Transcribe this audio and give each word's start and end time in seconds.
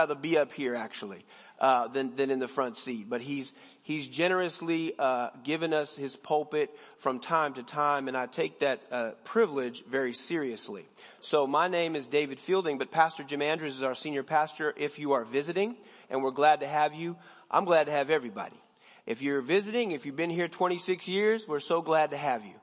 rather 0.00 0.14
be 0.14 0.38
up 0.38 0.50
here 0.52 0.74
actually 0.74 1.22
uh, 1.58 1.86
than 1.88 2.16
than 2.16 2.30
in 2.30 2.38
the 2.38 2.48
front 2.48 2.76
seat. 2.78 3.06
But 3.08 3.20
he's 3.20 3.52
he's 3.82 4.08
generously 4.08 4.94
uh, 4.98 5.28
given 5.44 5.74
us 5.74 5.94
his 5.94 6.16
pulpit 6.16 6.70
from 6.98 7.20
time 7.20 7.52
to 7.54 7.62
time, 7.62 8.08
and 8.08 8.16
I 8.16 8.24
take 8.24 8.60
that 8.60 8.80
uh, 8.90 9.10
privilege 9.24 9.84
very 9.84 10.14
seriously. 10.14 10.86
So 11.20 11.46
my 11.46 11.68
name 11.68 11.96
is 11.96 12.06
David 12.06 12.40
Fielding, 12.40 12.78
but 12.78 12.90
Pastor 12.90 13.24
Jim 13.24 13.42
Andrews 13.42 13.74
is 13.74 13.82
our 13.82 13.94
senior 13.94 14.22
pastor. 14.22 14.72
If 14.74 14.98
you 14.98 15.12
are 15.12 15.24
visiting, 15.24 15.76
and 16.08 16.22
we're 16.22 16.30
glad 16.30 16.60
to 16.60 16.66
have 16.66 16.94
you, 16.94 17.16
I'm 17.50 17.66
glad 17.66 17.84
to 17.84 17.92
have 17.92 18.08
everybody. 18.08 18.56
If 19.04 19.20
you're 19.20 19.42
visiting, 19.42 19.90
if 19.90 20.06
you've 20.06 20.16
been 20.16 20.30
here 20.30 20.48
26 20.48 21.08
years, 21.08 21.46
we're 21.46 21.60
so 21.60 21.82
glad 21.82 22.10
to 22.10 22.16
have 22.16 22.44
you. 22.44 22.54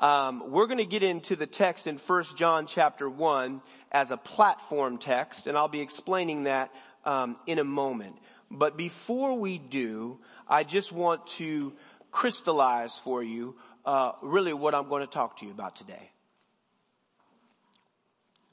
Um, 0.00 0.52
we're 0.52 0.66
going 0.66 0.78
to 0.78 0.86
get 0.86 1.02
into 1.02 1.34
the 1.34 1.46
text 1.46 1.86
in 1.88 1.98
1 1.98 2.24
John 2.36 2.66
chapter 2.66 3.10
1 3.10 3.60
as 3.90 4.10
a 4.10 4.16
platform 4.16 4.98
text, 4.98 5.46
and 5.46 5.58
I'll 5.58 5.66
be 5.66 5.80
explaining 5.80 6.44
that 6.44 6.72
um, 7.04 7.36
in 7.46 7.58
a 7.58 7.64
moment. 7.64 8.16
But 8.50 8.76
before 8.76 9.36
we 9.38 9.58
do, 9.58 10.20
I 10.46 10.62
just 10.62 10.92
want 10.92 11.26
to 11.38 11.72
crystallize 12.12 12.96
for 12.98 13.22
you 13.22 13.56
uh, 13.84 14.12
really 14.22 14.52
what 14.52 14.74
I'm 14.74 14.88
going 14.88 15.02
to 15.02 15.12
talk 15.12 15.38
to 15.38 15.46
you 15.46 15.50
about 15.50 15.74
today. 15.74 16.10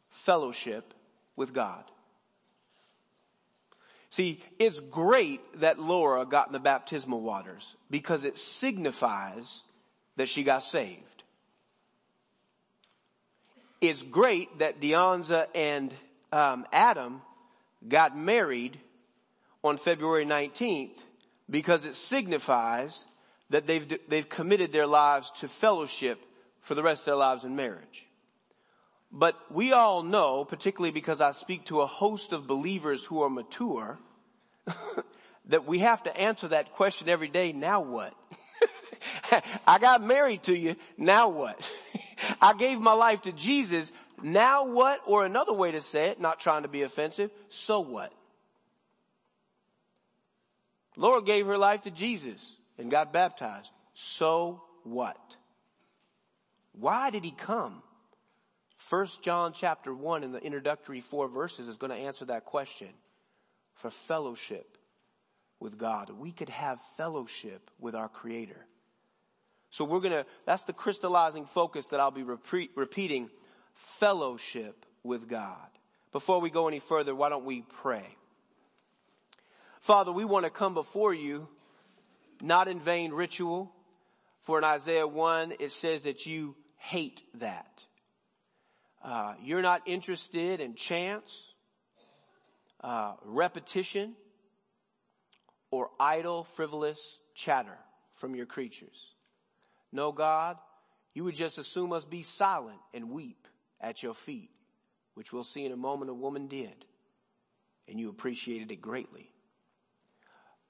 Fellowship 0.09 0.93
with 1.35 1.53
God. 1.53 1.83
See, 4.09 4.41
it's 4.57 4.79
great 4.79 5.41
that 5.59 5.77
Laura 5.77 6.25
got 6.25 6.47
in 6.47 6.53
the 6.53 6.59
baptismal 6.59 7.21
waters 7.21 7.75
because 7.91 8.23
it 8.23 8.37
signifies 8.37 9.61
that 10.15 10.29
she 10.29 10.43
got 10.43 10.63
saved 10.63 11.14
it's 13.89 14.03
great 14.03 14.59
that 14.59 14.79
Deonza 14.79 15.47
and 15.55 15.93
um, 16.31 16.65
Adam 16.71 17.21
got 17.87 18.17
married 18.17 18.79
on 19.63 19.77
February 19.77 20.25
19th 20.25 20.97
because 21.49 21.85
it 21.85 21.95
signifies 21.95 23.03
that 23.49 23.67
they've, 23.67 23.99
they've 24.07 24.29
committed 24.29 24.71
their 24.71 24.87
lives 24.87 25.31
to 25.39 25.47
fellowship 25.47 26.19
for 26.61 26.75
the 26.75 26.83
rest 26.83 27.01
of 27.01 27.05
their 27.05 27.15
lives 27.15 27.43
in 27.43 27.55
marriage. 27.55 28.07
But 29.11 29.35
we 29.51 29.71
all 29.71 30.03
know, 30.03 30.43
particularly 30.45 30.91
because 30.91 31.21
I 31.21 31.31
speak 31.31 31.65
to 31.65 31.81
a 31.81 31.87
host 31.87 32.33
of 32.33 32.47
believers 32.47 33.03
who 33.03 33.21
are 33.21 33.29
mature, 33.29 33.99
that 35.45 35.65
we 35.65 35.79
have 35.79 36.03
to 36.03 36.17
answer 36.17 36.49
that 36.49 36.73
question 36.73 37.07
every 37.07 37.27
day, 37.27 37.53
now 37.53 37.81
what? 37.81 38.13
I 39.67 39.79
got 39.79 40.03
married 40.03 40.43
to 40.43 40.57
you, 40.57 40.75
now 40.97 41.29
what? 41.29 41.71
I 42.41 42.53
gave 42.53 42.79
my 42.79 42.93
life 42.93 43.21
to 43.23 43.31
Jesus. 43.31 43.91
Now 44.21 44.67
what? 44.67 45.01
Or 45.05 45.25
another 45.25 45.53
way 45.53 45.71
to 45.71 45.81
say 45.81 46.07
it, 46.07 46.19
not 46.19 46.39
trying 46.39 46.63
to 46.63 46.69
be 46.69 46.83
offensive, 46.83 47.31
so 47.49 47.79
what? 47.81 48.13
Laura 50.97 51.21
gave 51.21 51.45
her 51.45 51.57
life 51.57 51.81
to 51.81 51.91
Jesus 51.91 52.51
and 52.77 52.89
got 52.89 53.11
baptized. 53.11 53.69
So 53.93 54.61
what? 54.83 55.35
Why 56.73 57.09
did 57.09 57.23
he 57.23 57.31
come? 57.31 57.81
First 58.77 59.21
John 59.21 59.53
chapter 59.53 59.93
one 59.93 60.23
in 60.23 60.31
the 60.31 60.41
introductory 60.41 61.01
four 61.01 61.27
verses 61.27 61.67
is 61.67 61.77
going 61.77 61.91
to 61.91 61.97
answer 61.97 62.25
that 62.25 62.45
question. 62.45 62.89
For 63.75 63.89
fellowship 63.89 64.77
with 65.59 65.77
God. 65.77 66.09
We 66.09 66.31
could 66.31 66.49
have 66.49 66.79
fellowship 66.97 67.69
with 67.79 67.95
our 67.95 68.07
creator. 68.07 68.65
So 69.75 69.83
we're 69.83 69.99
gonna, 69.99 70.25
that's 70.45 70.63
the 70.63 70.71
crystallizing 70.71 71.47
focus 71.47 71.85
that 71.87 71.99
I'll 71.99 72.09
be 72.09 72.23
repeat, 72.23 72.71
repeating, 72.75 73.29
fellowship 73.73 74.85
with 75.03 75.27
God. 75.27 75.67
Before 76.13 76.39
we 76.39 76.49
go 76.49 76.69
any 76.69 76.79
further, 76.79 77.13
why 77.13 77.27
don't 77.27 77.43
we 77.43 77.61
pray? 77.81 78.07
Father, 79.81 80.13
we 80.13 80.23
want 80.23 80.45
to 80.45 80.49
come 80.49 80.75
before 80.75 81.13
you, 81.13 81.49
not 82.41 82.69
in 82.69 82.79
vain 82.79 83.11
ritual. 83.11 83.69
For 84.43 84.57
in 84.57 84.63
Isaiah 84.63 85.07
1, 85.07 85.55
it 85.59 85.73
says 85.73 86.03
that 86.03 86.25
you 86.25 86.55
hate 86.77 87.21
that. 87.39 87.83
Uh, 89.03 89.33
you're 89.43 89.61
not 89.61 89.81
interested 89.85 90.61
in 90.61 90.75
chance, 90.75 91.51
uh, 92.81 93.15
repetition, 93.25 94.15
or 95.69 95.89
idle, 95.99 96.45
frivolous 96.45 97.17
chatter 97.33 97.77
from 98.15 98.35
your 98.35 98.45
creatures. 98.45 99.14
No, 99.95 100.11
God, 100.11 100.57
you 101.13 101.23
would 101.23 101.35
just 101.35 101.57
assume 101.57 101.93
us 101.93 102.03
be 102.03 102.21
silent 102.21 102.79
and 102.93 103.11
weep 103.11 103.47
at 103.79 104.03
your 104.03 104.13
feet, 104.13 104.49
which 105.13 105.31
we'll 105.31 105.45
see 105.45 105.65
in 105.65 105.71
a 105.71 105.77
moment 105.77 106.11
a 106.11 106.13
woman 106.13 106.47
did, 106.47 106.85
and 107.87 107.97
you 107.97 108.09
appreciated 108.09 108.73
it 108.73 108.81
greatly. 108.81 109.31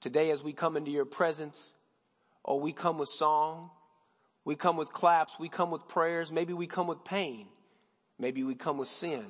Today, 0.00 0.30
as 0.30 0.44
we 0.44 0.52
come 0.52 0.76
into 0.76 0.92
your 0.92 1.04
presence, 1.04 1.72
oh, 2.44 2.58
we 2.58 2.72
come 2.72 2.98
with 2.98 3.08
song, 3.08 3.70
we 4.44 4.54
come 4.54 4.76
with 4.76 4.92
claps, 4.92 5.32
we 5.40 5.48
come 5.48 5.72
with 5.72 5.88
prayers, 5.88 6.30
maybe 6.30 6.52
we 6.52 6.68
come 6.68 6.86
with 6.86 7.02
pain, 7.04 7.48
maybe 8.20 8.44
we 8.44 8.54
come 8.54 8.78
with 8.78 8.88
sin, 8.88 9.24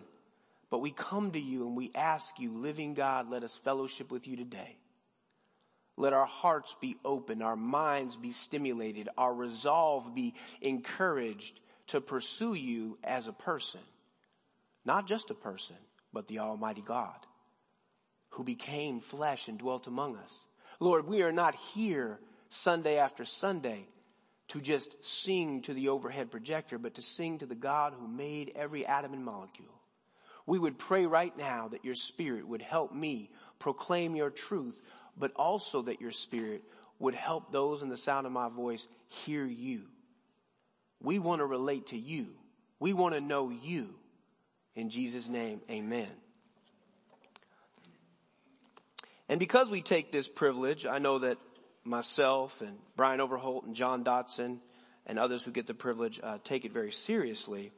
but 0.68 0.80
we 0.80 0.90
come 0.90 1.32
to 1.32 1.40
you 1.40 1.66
and 1.66 1.74
we 1.74 1.90
ask 1.94 2.38
you, 2.38 2.52
living 2.52 2.92
God, 2.92 3.30
let 3.30 3.44
us 3.44 3.58
fellowship 3.64 4.10
with 4.12 4.28
you 4.28 4.36
today. 4.36 4.76
Let 5.96 6.12
our 6.12 6.26
hearts 6.26 6.76
be 6.80 6.96
open, 7.04 7.40
our 7.42 7.56
minds 7.56 8.16
be 8.16 8.32
stimulated, 8.32 9.08
our 9.16 9.32
resolve 9.32 10.14
be 10.14 10.34
encouraged 10.60 11.58
to 11.88 12.00
pursue 12.00 12.54
you 12.54 12.98
as 13.02 13.28
a 13.28 13.32
person. 13.32 13.80
Not 14.84 15.06
just 15.06 15.30
a 15.30 15.34
person, 15.34 15.76
but 16.12 16.28
the 16.28 16.40
Almighty 16.40 16.82
God 16.82 17.16
who 18.30 18.44
became 18.44 19.00
flesh 19.00 19.48
and 19.48 19.58
dwelt 19.58 19.86
among 19.86 20.16
us. 20.16 20.32
Lord, 20.78 21.06
we 21.06 21.22
are 21.22 21.32
not 21.32 21.54
here 21.74 22.20
Sunday 22.50 22.98
after 22.98 23.24
Sunday 23.24 23.88
to 24.48 24.60
just 24.60 25.02
sing 25.02 25.62
to 25.62 25.72
the 25.72 25.88
overhead 25.88 26.30
projector, 26.30 26.78
but 26.78 26.94
to 26.94 27.02
sing 27.02 27.38
to 27.38 27.46
the 27.46 27.54
God 27.54 27.94
who 27.98 28.06
made 28.06 28.52
every 28.54 28.86
atom 28.86 29.14
and 29.14 29.24
molecule. 29.24 29.80
We 30.44 30.58
would 30.58 30.78
pray 30.78 31.06
right 31.06 31.36
now 31.36 31.68
that 31.68 31.84
your 31.84 31.94
spirit 31.94 32.46
would 32.46 32.62
help 32.62 32.94
me 32.94 33.30
proclaim 33.58 34.14
your 34.14 34.30
truth 34.30 34.80
but 35.16 35.32
also 35.34 35.82
that 35.82 36.00
your 36.00 36.12
spirit 36.12 36.62
would 36.99 37.15
help 37.15 37.53
those 37.53 37.82
in 37.82 37.88
the 37.88 37.97
sound 37.97 38.27
of 38.27 38.32
my 38.32 38.49
voice 38.49 38.87
hear 39.09 39.44
you. 39.44 39.82
We 41.03 41.19
want 41.19 41.41
to 41.41 41.47
relate 41.47 41.88
to 41.88 41.99
you. 41.99 42.28
We 42.81 42.93
want 42.93 43.15
to 43.15 43.21
know 43.21 43.50
you. 43.50 43.94
In 44.75 44.91
Jesus' 44.91 45.28
name, 45.28 45.60
amen. 45.71 46.10
And 49.28 49.41
because 49.41 49.69
we 49.71 49.82
take 49.82 50.12
this 50.12 50.28
privilege, 50.28 50.87
I 50.87 50.99
know 50.99 51.21
that 51.21 51.38
myself 51.84 52.60
and 52.60 52.78
Brian 52.97 53.21
Overholt 53.21 53.65
and 53.65 53.75
John 53.75 54.04
Dotson 54.04 54.59
and 55.06 55.19
others 55.19 55.43
who 55.43 55.50
get 55.50 55.66
the 55.66 55.75
privilege 55.75 56.21
uh, 56.22 56.38
take 56.44 56.65
it 56.65 56.72
very 56.72 56.93
seriously. 56.93 57.72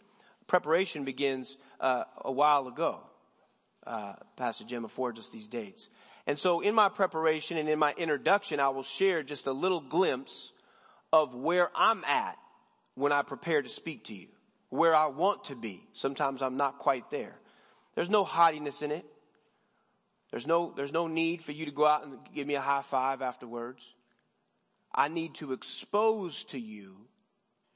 Preparation 0.47 1.05
begins 1.05 1.57
uh, 1.81 2.05
a 2.25 2.33
while 2.33 2.69
ago. 2.69 3.01
Uh, 3.87 4.15
Pastor 4.37 4.65
Jim 4.65 4.85
affords 4.85 5.19
us 5.19 5.29
these 5.29 5.47
dates. 5.47 5.89
And 6.29 6.39
so 6.39 6.61
in 6.61 6.75
my 6.75 6.91
preparation 6.91 7.57
and 7.57 7.71
in 7.71 7.79
my 7.79 7.95
introduction, 7.97 8.61
I 8.61 8.69
will 8.69 8.83
share 8.83 9.23
just 9.23 9.47
a 9.47 9.53
little 9.53 9.81
glimpse 9.81 10.53
of 11.11 11.35
where 11.35 11.71
I'm 11.75 12.05
at 12.05 12.37
when 12.95 13.13
I 13.13 13.23
prepare 13.23 13.63
to 13.63 13.69
speak 13.71 14.05
to 14.05 14.15
you, 14.15 14.29
where 14.69 14.95
I 14.95 15.07
want 15.07 15.45
to 15.45 15.57
be. 15.57 15.83
Sometimes 15.95 16.43
I'm 16.43 16.59
not 16.59 16.81
quite 16.81 17.11
there. 17.11 17.35
There's 17.95 18.11
no 18.11 18.25
haughtiness 18.25 18.83
in 18.83 18.91
it. 18.91 19.07
There's 20.31 20.47
no, 20.47 20.75
there's 20.77 20.93
no 20.93 21.07
need 21.07 21.43
for 21.43 21.53
you 21.53 21.65
to 21.65 21.71
go 21.71 21.87
out 21.87 22.05
and 22.05 22.19
give 22.35 22.47
me 22.47 22.57
a 22.57 22.61
high 22.61 22.83
five 22.83 23.23
afterwards. 23.23 23.89
I 24.95 25.09
need 25.09 25.37
to 25.37 25.55
expose 25.55 26.45
to 26.47 26.61
you 26.61 26.95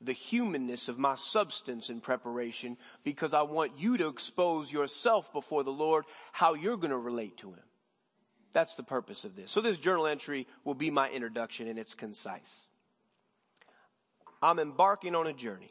the 0.02 0.12
humanness 0.12 0.88
of 0.88 0.98
my 0.98 1.14
substance 1.14 1.88
in 1.88 2.02
preparation 2.02 2.76
because 3.02 3.32
I 3.32 3.42
want 3.42 3.78
you 3.78 3.96
to 3.96 4.08
expose 4.08 4.70
yourself 4.70 5.32
before 5.32 5.64
the 5.64 5.72
Lord 5.72 6.04
how 6.32 6.52
you're 6.52 6.76
going 6.76 6.90
to 6.90 6.98
relate 6.98 7.38
to 7.38 7.52
Him. 7.52 7.62
That's 8.52 8.74
the 8.74 8.82
purpose 8.82 9.24
of 9.24 9.34
this. 9.34 9.50
So 9.50 9.60
this 9.60 9.78
journal 9.78 10.06
entry 10.06 10.46
will 10.64 10.74
be 10.74 10.90
my 10.90 11.08
introduction 11.10 11.68
and 11.68 11.78
it's 11.78 11.94
concise. 11.94 12.66
I'm 14.42 14.58
embarking 14.58 15.14
on 15.14 15.26
a 15.26 15.32
journey. 15.32 15.70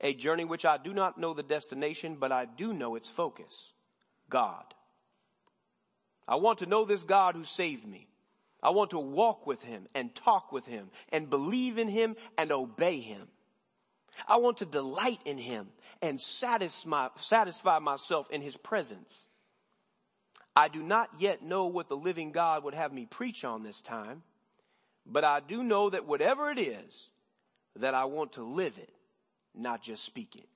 A 0.00 0.14
journey 0.14 0.44
which 0.44 0.64
I 0.64 0.76
do 0.76 0.92
not 0.92 1.18
know 1.18 1.34
the 1.34 1.42
destination, 1.42 2.16
but 2.20 2.32
I 2.32 2.44
do 2.44 2.72
know 2.72 2.96
its 2.96 3.08
focus. 3.08 3.72
God. 4.28 4.64
I 6.28 6.36
want 6.36 6.58
to 6.60 6.66
know 6.66 6.84
this 6.84 7.02
God 7.02 7.34
who 7.34 7.44
saved 7.44 7.86
me. 7.86 8.08
I 8.62 8.70
want 8.70 8.90
to 8.90 8.98
walk 8.98 9.46
with 9.46 9.62
him 9.62 9.86
and 9.94 10.14
talk 10.14 10.52
with 10.52 10.66
him 10.66 10.90
and 11.10 11.30
believe 11.30 11.78
in 11.78 11.88
him 11.88 12.16
and 12.36 12.50
obey 12.50 13.00
him. 13.00 13.28
I 14.26 14.38
want 14.38 14.58
to 14.58 14.66
delight 14.66 15.20
in 15.24 15.38
him 15.38 15.68
and 16.02 16.20
satisfy, 16.20 17.08
satisfy 17.16 17.78
myself 17.78 18.30
in 18.30 18.40
his 18.40 18.56
presence. 18.56 19.26
I 20.56 20.68
do 20.68 20.82
not 20.82 21.10
yet 21.18 21.42
know 21.42 21.66
what 21.66 21.90
the 21.90 21.96
living 21.96 22.32
God 22.32 22.64
would 22.64 22.72
have 22.72 22.90
me 22.90 23.04
preach 23.04 23.44
on 23.44 23.62
this 23.62 23.82
time, 23.82 24.22
but 25.04 25.22
I 25.22 25.40
do 25.40 25.62
know 25.62 25.90
that 25.90 26.06
whatever 26.06 26.50
it 26.50 26.58
is, 26.58 27.08
that 27.76 27.92
I 27.92 28.06
want 28.06 28.32
to 28.32 28.42
live 28.42 28.78
it, 28.78 28.92
not 29.54 29.82
just 29.82 30.02
speak 30.02 30.34
it. 30.34 30.48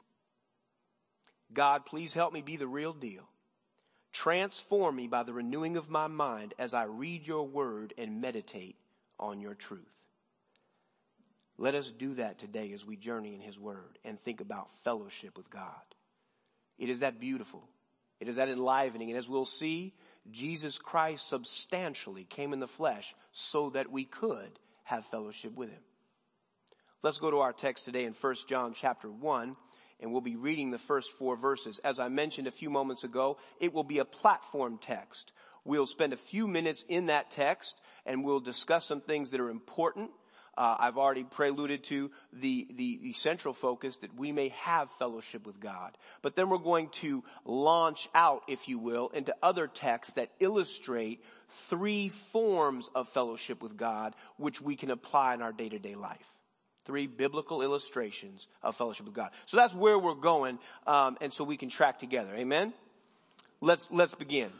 God, 1.53 1.85
please 1.85 2.15
help 2.15 2.33
me 2.33 2.41
be 2.41 2.57
the 2.57 2.67
real 2.67 2.95
deal. 2.95 3.29
Transform 4.13 4.97
me 4.97 5.07
by 5.07 5.23
the 5.23 5.35
renewing 5.35 5.77
of 5.77 5.91
my 5.91 6.07
mind 6.07 6.55
as 6.59 6.73
I 6.73 6.85
read 6.85 7.27
your 7.27 7.47
word 7.47 7.93
and 7.99 8.23
meditate 8.23 8.77
on 9.19 9.41
your 9.41 9.55
truth. 9.55 9.81
Let 11.59 11.75
us 11.75 11.91
do 11.91 12.15
that 12.15 12.39
today 12.39 12.73
as 12.73 12.87
we 12.87 12.97
journey 12.97 13.35
in 13.35 13.41
his 13.41 13.59
word 13.59 13.99
and 14.03 14.19
think 14.19 14.41
about 14.41 14.71
fellowship 14.83 15.37
with 15.37 15.51
God. 15.51 15.75
It 16.79 16.89
is 16.89 17.01
that 17.01 17.21
beautiful. 17.21 17.69
It 18.21 18.29
is 18.29 18.37
that 18.37 18.49
enlivening. 18.49 19.09
And 19.09 19.19
as 19.19 19.29
we'll 19.29 19.45
see, 19.45 19.95
Jesus 20.31 20.79
Christ 20.79 21.29
substantially 21.29 22.25
came 22.25 22.53
in 22.53 22.61
the 22.61 22.69
flesh 22.69 23.15
so 23.33 23.71
that 23.71 23.91
we 23.91 24.05
could 24.05 24.59
have 24.85 25.07
fellowship 25.07 25.55
with 25.55 25.71
him. 25.71 25.83
Let's 27.03 27.19
go 27.19 27.31
to 27.31 27.39
our 27.39 27.55
text 27.55 27.87
today 27.87 28.05
in 28.05 28.13
1 28.13 28.35
John 28.47 28.75
chapter 28.75 29.11
1 29.11 29.57
and 30.01 30.13
we'll 30.13 30.21
be 30.21 30.37
reading 30.37 30.71
the 30.71 30.79
first 30.79 31.13
four 31.13 31.37
verses. 31.37 31.79
As 31.83 31.99
I 31.99 32.09
mentioned 32.09 32.47
a 32.47 32.53
few 32.53 32.71
moments 32.71 33.05
ago, 33.05 33.39
it 33.59 33.73
will 33.73 33.85
be 33.85 33.99
a 33.99 34.05
platform 34.05 34.79
text. 34.79 35.33
We'll 35.65 35.87
spend 35.87 36.13
a 36.13 36.19
few 36.19 36.49
minutes 36.49 36.85
in 36.89 37.07
that 37.07 37.31
text 37.31 37.81
and 38.07 38.25
we'll 38.25 38.41
discuss 38.41 38.87
some 38.87 39.01
things 39.01 39.31
that 39.31 39.41
are 39.41 39.51
important. 39.51 40.11
Uh, 40.61 40.77
I've 40.79 40.99
already 40.99 41.25
preluded 41.25 41.85
to 41.85 42.11
the, 42.35 42.69
the, 42.77 43.01
the 43.03 43.13
central 43.15 43.55
focus 43.55 43.97
that 44.03 44.15
we 44.15 44.31
may 44.31 44.49
have 44.49 44.91
fellowship 44.99 45.47
with 45.47 45.59
God. 45.59 45.97
But 46.21 46.37
then 46.37 46.51
we're 46.51 46.59
going 46.59 46.91
to 47.01 47.25
launch 47.47 48.11
out, 48.15 48.43
if 48.47 48.69
you 48.69 48.79
will, 48.79 49.09
into 49.09 49.35
other 49.43 49.67
texts 49.67 50.13
that 50.15 50.31
illustrate 50.39 51.25
three 51.71 52.11
forms 52.11 52.91
of 52.95 53.09
fellowship 53.09 53.63
with 53.63 53.79
God, 53.79 54.15
which 54.37 54.61
we 54.61 54.77
can 54.77 54.91
apply 54.91 55.33
in 55.33 55.41
our 55.41 55.53
day-to-day 55.53 55.95
life 55.95 56.29
three 56.85 57.07
biblical 57.07 57.63
illustrations 57.63 58.47
of 58.63 58.77
fellowship 58.77 59.07
with 59.07 59.15
God. 59.15 59.31
So 59.47 59.57
that's 59.57 59.75
where 59.75 59.99
we're 59.99 60.15
going, 60.15 60.59
um, 60.87 61.17
and 61.23 61.33
so 61.33 61.45
we 61.45 61.57
can 61.57 61.71
track 61.71 62.01
together. 62.01 62.35
Amen. 62.35 62.75
Let's 63.63 63.87
let's 63.91 64.15
begin. 64.15 64.51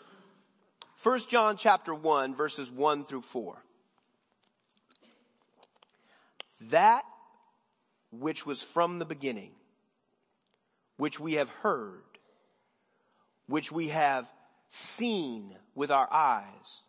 First 0.97 1.29
John 1.29 1.57
chapter 1.59 1.95
one 1.95 2.35
verses 2.35 2.71
one 2.71 3.05
through 3.05 3.23
four. 3.23 3.63
That 6.69 7.05
which 8.11 8.45
was 8.45 8.63
from 8.63 8.99
the 8.99 9.05
beginning, 9.05 9.53
which 10.97 11.19
we 11.19 11.35
have 11.35 11.49
heard, 11.49 12.03
which 13.47 13.73
we 13.73 13.89
have 13.89 14.27
seen 14.69 15.57
with 15.75 15.91
our 15.91 16.13
eyes, 16.13 16.83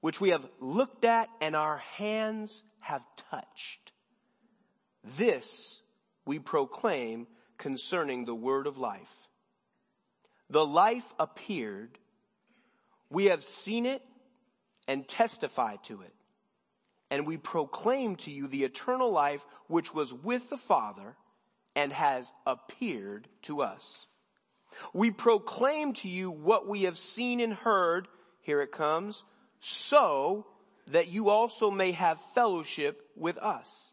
which 0.00 0.20
we 0.20 0.30
have 0.30 0.46
looked 0.60 1.04
at 1.04 1.28
and 1.40 1.54
our 1.54 1.78
hands 1.78 2.62
have 2.80 3.04
touched 3.30 3.92
this 5.16 5.78
we 6.24 6.38
proclaim 6.38 7.26
concerning 7.58 8.24
the 8.24 8.34
word 8.34 8.66
of 8.66 8.76
life. 8.76 9.14
The 10.50 10.66
life 10.66 11.06
appeared. 11.18 11.98
We 13.10 13.26
have 13.26 13.44
seen 13.44 13.86
it 13.86 14.02
and 14.88 15.06
testified 15.06 15.84
to 15.84 16.02
it. 16.02 16.12
And 17.10 17.26
we 17.26 17.36
proclaim 17.36 18.16
to 18.16 18.30
you 18.30 18.48
the 18.48 18.64
eternal 18.64 19.10
life 19.10 19.44
which 19.68 19.94
was 19.94 20.12
with 20.12 20.48
the 20.50 20.56
Father 20.56 21.14
and 21.74 21.92
has 21.92 22.26
appeared 22.46 23.28
to 23.42 23.62
us. 23.62 23.98
We 24.92 25.10
proclaim 25.10 25.92
to 25.94 26.08
you 26.08 26.30
what 26.30 26.68
we 26.68 26.82
have 26.82 26.98
seen 26.98 27.40
and 27.40 27.52
heard. 27.52 28.08
Here 28.42 28.60
it 28.60 28.72
comes. 28.72 29.22
So 29.60 30.46
that 30.88 31.08
you 31.08 31.30
also 31.30 31.70
may 31.70 31.92
have 31.92 32.18
fellowship 32.34 33.00
with 33.16 33.38
us. 33.38 33.92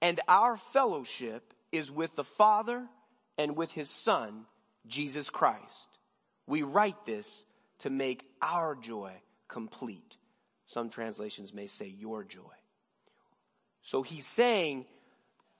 And 0.00 0.20
our 0.28 0.56
fellowship 0.56 1.54
is 1.72 1.90
with 1.90 2.14
the 2.14 2.24
Father 2.24 2.86
and 3.38 3.56
with 3.56 3.70
His 3.72 3.90
Son, 3.90 4.44
Jesus 4.86 5.30
Christ. 5.30 5.88
We 6.46 6.62
write 6.62 7.06
this 7.06 7.44
to 7.80 7.90
make 7.90 8.24
our 8.42 8.74
joy 8.74 9.12
complete. 9.48 10.16
Some 10.66 10.90
translations 10.90 11.52
may 11.52 11.66
say 11.66 11.86
your 11.86 12.24
joy. 12.24 12.40
So 13.82 14.02
he's 14.02 14.26
saying 14.26 14.86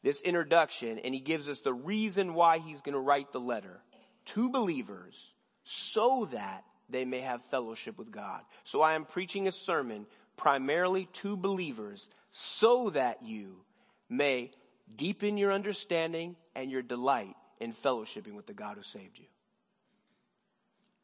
this 0.02 0.20
introduction 0.20 0.98
and 0.98 1.14
he 1.14 1.20
gives 1.20 1.48
us 1.48 1.60
the 1.60 1.74
reason 1.74 2.34
why 2.34 2.58
he's 2.58 2.80
going 2.80 2.94
to 2.94 3.00
write 3.00 3.32
the 3.32 3.40
letter 3.40 3.80
to 4.26 4.48
believers 4.48 5.34
so 5.62 6.28
that 6.32 6.64
they 6.88 7.04
may 7.04 7.20
have 7.20 7.42
fellowship 7.50 7.98
with 7.98 8.10
God. 8.10 8.40
So 8.64 8.82
I 8.82 8.94
am 8.94 9.04
preaching 9.04 9.48
a 9.48 9.52
sermon 9.52 10.06
primarily 10.36 11.08
to 11.14 11.36
believers 11.36 12.06
so 12.32 12.90
that 12.90 13.22
you 13.22 13.56
may 14.08 14.50
deepen 14.94 15.36
your 15.36 15.52
understanding 15.52 16.36
and 16.54 16.70
your 16.70 16.82
delight 16.82 17.34
in 17.60 17.72
fellowshipping 17.72 18.34
with 18.34 18.46
the 18.46 18.54
God 18.54 18.76
who 18.76 18.82
saved 18.82 19.18
you. 19.18 19.26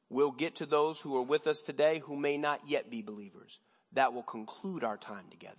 We'll 0.09 0.33
get 0.33 0.57
to 0.57 0.67
those 0.67 1.01
who 1.01 1.17
are 1.17 1.23
with 1.23 1.47
us 1.47 1.63
today 1.63 2.01
who 2.01 2.17
may 2.17 2.37
not 2.37 2.69
yet 2.69 2.91
be 2.91 3.01
believers. 3.01 3.61
That 3.93 4.13
will 4.13 4.23
conclude 4.23 4.85
our 4.85 4.97
time 4.97 5.25
together. 5.31 5.57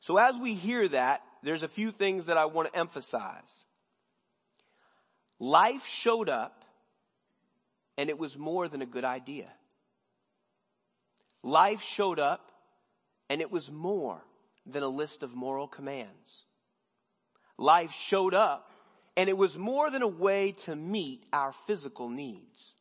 So 0.00 0.16
as 0.16 0.36
we 0.36 0.54
hear 0.54 0.88
that, 0.88 1.22
there's 1.42 1.62
a 1.62 1.68
few 1.68 1.92
things 1.92 2.24
that 2.24 2.36
I 2.36 2.46
want 2.46 2.72
to 2.72 2.78
emphasize. 2.78 3.64
Life 5.38 5.86
showed 5.86 6.28
up 6.28 6.64
and 7.96 8.10
it 8.10 8.18
was 8.18 8.36
more 8.36 8.68
than 8.68 8.82
a 8.82 8.86
good 8.86 9.04
idea. 9.04 9.48
Life 11.42 11.82
showed 11.82 12.18
up 12.18 12.50
and 13.28 13.40
it 13.40 13.50
was 13.50 13.70
more 13.70 14.24
than 14.66 14.82
a 14.82 14.88
list 14.88 15.22
of 15.22 15.34
moral 15.34 15.68
commands. 15.68 16.44
Life 17.58 17.92
showed 17.92 18.34
up 18.34 18.70
and 19.16 19.28
it 19.28 19.36
was 19.36 19.58
more 19.58 19.90
than 19.90 20.02
a 20.02 20.08
way 20.08 20.52
to 20.64 20.74
meet 20.74 21.24
our 21.32 21.52
physical 21.52 22.08
needs. 22.08 22.74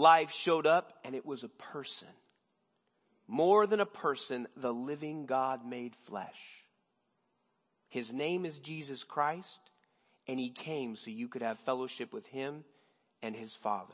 Life 0.00 0.32
showed 0.32 0.66
up 0.66 0.94
and 1.04 1.14
it 1.14 1.26
was 1.26 1.44
a 1.44 1.48
person. 1.48 2.08
More 3.28 3.66
than 3.66 3.80
a 3.80 3.86
person, 3.86 4.48
the 4.56 4.72
living 4.72 5.26
God 5.26 5.66
made 5.66 5.94
flesh. 5.94 6.40
His 7.90 8.10
name 8.10 8.46
is 8.46 8.58
Jesus 8.60 9.04
Christ 9.04 9.60
and 10.26 10.40
he 10.40 10.48
came 10.48 10.96
so 10.96 11.10
you 11.10 11.28
could 11.28 11.42
have 11.42 11.58
fellowship 11.58 12.14
with 12.14 12.26
him 12.28 12.64
and 13.20 13.36
his 13.36 13.54
father. 13.54 13.92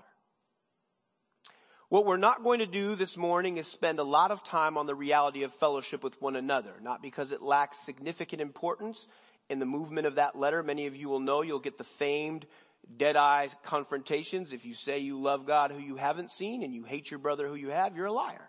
What 1.88 2.06
we're 2.06 2.18
not 2.18 2.44
going 2.44 2.60
to 2.60 2.66
do 2.66 2.94
this 2.94 3.16
morning 3.16 3.56
is 3.56 3.66
spend 3.66 3.98
a 3.98 4.04
lot 4.04 4.30
of 4.30 4.44
time 4.44 4.78
on 4.78 4.86
the 4.86 4.94
reality 4.94 5.42
of 5.42 5.52
fellowship 5.54 6.04
with 6.04 6.22
one 6.22 6.36
another, 6.36 6.74
not 6.80 7.02
because 7.02 7.32
it 7.32 7.42
lacks 7.42 7.84
significant 7.84 8.40
importance 8.40 9.08
in 9.50 9.58
the 9.58 9.66
movement 9.66 10.06
of 10.06 10.14
that 10.14 10.38
letter. 10.38 10.62
Many 10.62 10.86
of 10.86 10.94
you 10.94 11.08
will 11.08 11.18
know 11.18 11.42
you'll 11.42 11.58
get 11.58 11.78
the 11.78 11.84
famed 11.84 12.46
dead 12.96 13.16
eye 13.16 13.48
confrontations. 13.64 14.52
If 14.52 14.64
you 14.64 14.74
say 14.74 14.98
you 14.98 15.20
love 15.20 15.46
God 15.46 15.70
who 15.70 15.80
you 15.80 15.96
haven't 15.96 16.30
seen 16.30 16.62
and 16.62 16.74
you 16.74 16.84
hate 16.84 17.10
your 17.10 17.18
brother 17.18 17.48
who 17.48 17.54
you 17.54 17.70
have, 17.70 17.96
you're 17.96 18.06
a 18.06 18.12
liar. 18.12 18.48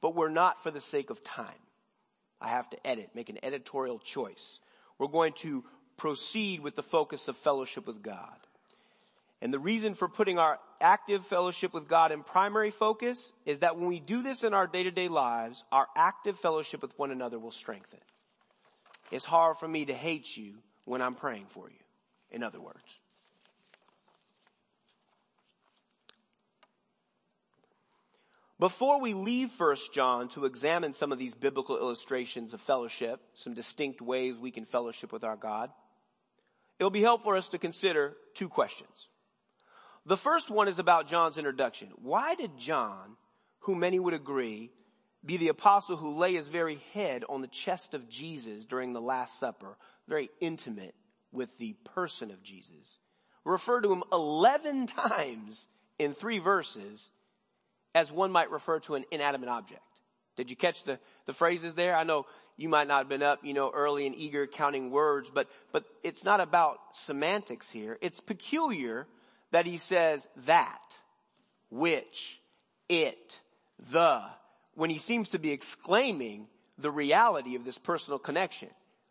But 0.00 0.14
we're 0.14 0.28
not 0.28 0.62
for 0.62 0.70
the 0.70 0.80
sake 0.80 1.10
of 1.10 1.22
time. 1.22 1.46
I 2.40 2.48
have 2.48 2.68
to 2.70 2.86
edit, 2.86 3.10
make 3.14 3.28
an 3.28 3.38
editorial 3.42 3.98
choice. 3.98 4.60
We're 4.98 5.06
going 5.08 5.32
to 5.34 5.64
proceed 5.96 6.60
with 6.60 6.76
the 6.76 6.82
focus 6.82 7.28
of 7.28 7.36
fellowship 7.38 7.86
with 7.86 8.02
God. 8.02 8.36
And 9.40 9.52
the 9.52 9.58
reason 9.58 9.94
for 9.94 10.08
putting 10.08 10.38
our 10.38 10.58
active 10.80 11.24
fellowship 11.26 11.72
with 11.72 11.88
God 11.88 12.12
in 12.12 12.22
primary 12.22 12.70
focus 12.70 13.32
is 13.44 13.60
that 13.60 13.78
when 13.78 13.86
we 13.86 14.00
do 14.00 14.22
this 14.22 14.42
in 14.42 14.54
our 14.54 14.66
day-to-day 14.66 15.08
lives, 15.08 15.64
our 15.72 15.86
active 15.96 16.38
fellowship 16.38 16.82
with 16.82 16.98
one 16.98 17.10
another 17.10 17.38
will 17.38 17.50
strengthen. 17.50 18.00
It's 19.10 19.24
hard 19.24 19.56
for 19.58 19.68
me 19.68 19.84
to 19.86 19.94
hate 19.94 20.36
you 20.36 20.54
when 20.84 21.00
I'm 21.00 21.14
praying 21.14 21.46
for 21.50 21.68
you. 21.68 21.76
In 22.30 22.42
other 22.42 22.60
words. 22.60 23.00
Before 28.58 29.00
we 29.00 29.12
leave 29.12 29.52
1 29.58 29.76
John 29.92 30.28
to 30.30 30.46
examine 30.46 30.94
some 30.94 31.12
of 31.12 31.18
these 31.18 31.34
biblical 31.34 31.76
illustrations 31.76 32.54
of 32.54 32.60
fellowship, 32.62 33.20
some 33.34 33.52
distinct 33.52 34.00
ways 34.00 34.38
we 34.38 34.50
can 34.50 34.64
fellowship 34.64 35.12
with 35.12 35.24
our 35.24 35.36
God, 35.36 35.70
it'll 36.78 36.90
be 36.90 37.02
helpful 37.02 37.32
for 37.32 37.36
us 37.36 37.50
to 37.50 37.58
consider 37.58 38.16
two 38.34 38.48
questions. 38.48 39.08
The 40.06 40.16
first 40.16 40.50
one 40.50 40.68
is 40.68 40.78
about 40.78 41.06
John's 41.06 41.36
introduction. 41.36 41.88
Why 41.96 42.34
did 42.34 42.56
John, 42.56 43.16
who 43.60 43.74
many 43.74 43.98
would 43.98 44.14
agree, 44.14 44.70
be 45.24 45.36
the 45.36 45.48
apostle 45.48 45.96
who 45.96 46.16
lay 46.16 46.34
his 46.34 46.46
very 46.46 46.76
head 46.94 47.24
on 47.28 47.42
the 47.42 47.48
chest 47.48 47.92
of 47.92 48.08
Jesus 48.08 48.64
during 48.64 48.94
the 48.94 49.00
Last 49.02 49.38
Supper, 49.38 49.76
very 50.08 50.30
intimate 50.40 50.94
with 51.30 51.58
the 51.58 51.74
person 51.84 52.30
of 52.30 52.42
Jesus, 52.42 53.00
refer 53.44 53.82
to 53.82 53.92
him 53.92 54.04
11 54.12 54.86
times 54.86 55.66
in 55.98 56.14
three 56.14 56.38
verses 56.38 57.10
as 57.96 58.12
one 58.12 58.30
might 58.30 58.50
refer 58.50 58.78
to 58.78 58.94
an 58.94 59.06
inanimate 59.10 59.48
object. 59.48 59.80
Did 60.36 60.50
you 60.50 60.56
catch 60.56 60.84
the, 60.84 60.98
the 61.24 61.32
phrases 61.32 61.72
there? 61.72 61.96
I 61.96 62.04
know 62.04 62.26
you 62.58 62.68
might 62.68 62.88
not 62.88 62.98
have 62.98 63.08
been 63.08 63.22
up, 63.22 63.42
you 63.42 63.54
know, 63.54 63.70
early 63.74 64.06
and 64.06 64.14
eager 64.14 64.46
counting 64.46 64.90
words, 64.90 65.30
but, 65.30 65.48
but 65.72 65.84
it's 66.04 66.22
not 66.22 66.40
about 66.40 66.78
semantics 66.92 67.70
here. 67.70 67.96
It's 68.02 68.20
peculiar 68.20 69.06
that 69.50 69.64
he 69.64 69.78
says 69.78 70.28
that, 70.44 70.82
which, 71.70 72.38
it, 72.90 73.40
the, 73.90 74.20
when 74.74 74.90
he 74.90 74.98
seems 74.98 75.30
to 75.30 75.38
be 75.38 75.52
exclaiming 75.52 76.48
the 76.76 76.90
reality 76.90 77.54
of 77.54 77.64
this 77.64 77.78
personal 77.78 78.18
connection. 78.18 78.68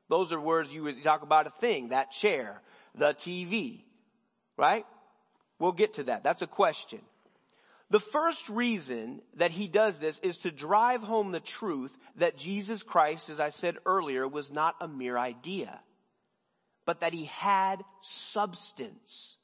Those 0.10 0.32
are 0.32 0.40
words 0.40 0.72
you 0.72 0.84
would 0.84 1.02
talk 1.02 1.24
about 1.24 1.48
a 1.48 1.50
thing, 1.50 1.90
that 1.90 2.12
chair, 2.12 2.62
the 2.94 3.16
TV, 3.16 3.82
right? 4.58 4.86
We'll 5.58 5.72
get 5.72 5.96
to 5.96 6.04
that. 6.04 6.24
That's 6.24 6.44
a 6.44 6.48
question. 6.48 7.02
The 7.92 8.00
first 8.00 8.50
reason 8.50 9.22
that 9.36 9.52
he 9.52 9.68
does 9.68 9.98
this 10.00 10.20
is 10.20 10.40
to 10.40 10.52
drive 10.52 11.02
home 11.02 11.32
the 11.32 11.40
truth 11.40 11.96
that 12.16 12.38
Jesus 12.38 12.82
Christ, 12.82 13.30
as 13.30 13.40
I 13.40 13.50
said 13.50 13.78
earlier, 13.86 14.28
was 14.28 14.52
not 14.52 14.76
a 14.82 14.88
mere 14.88 15.18
idea, 15.18 15.80
but 16.86 17.02
that 17.02 17.14
he 17.14 17.26
had 17.26 17.84
substance. 18.02 19.38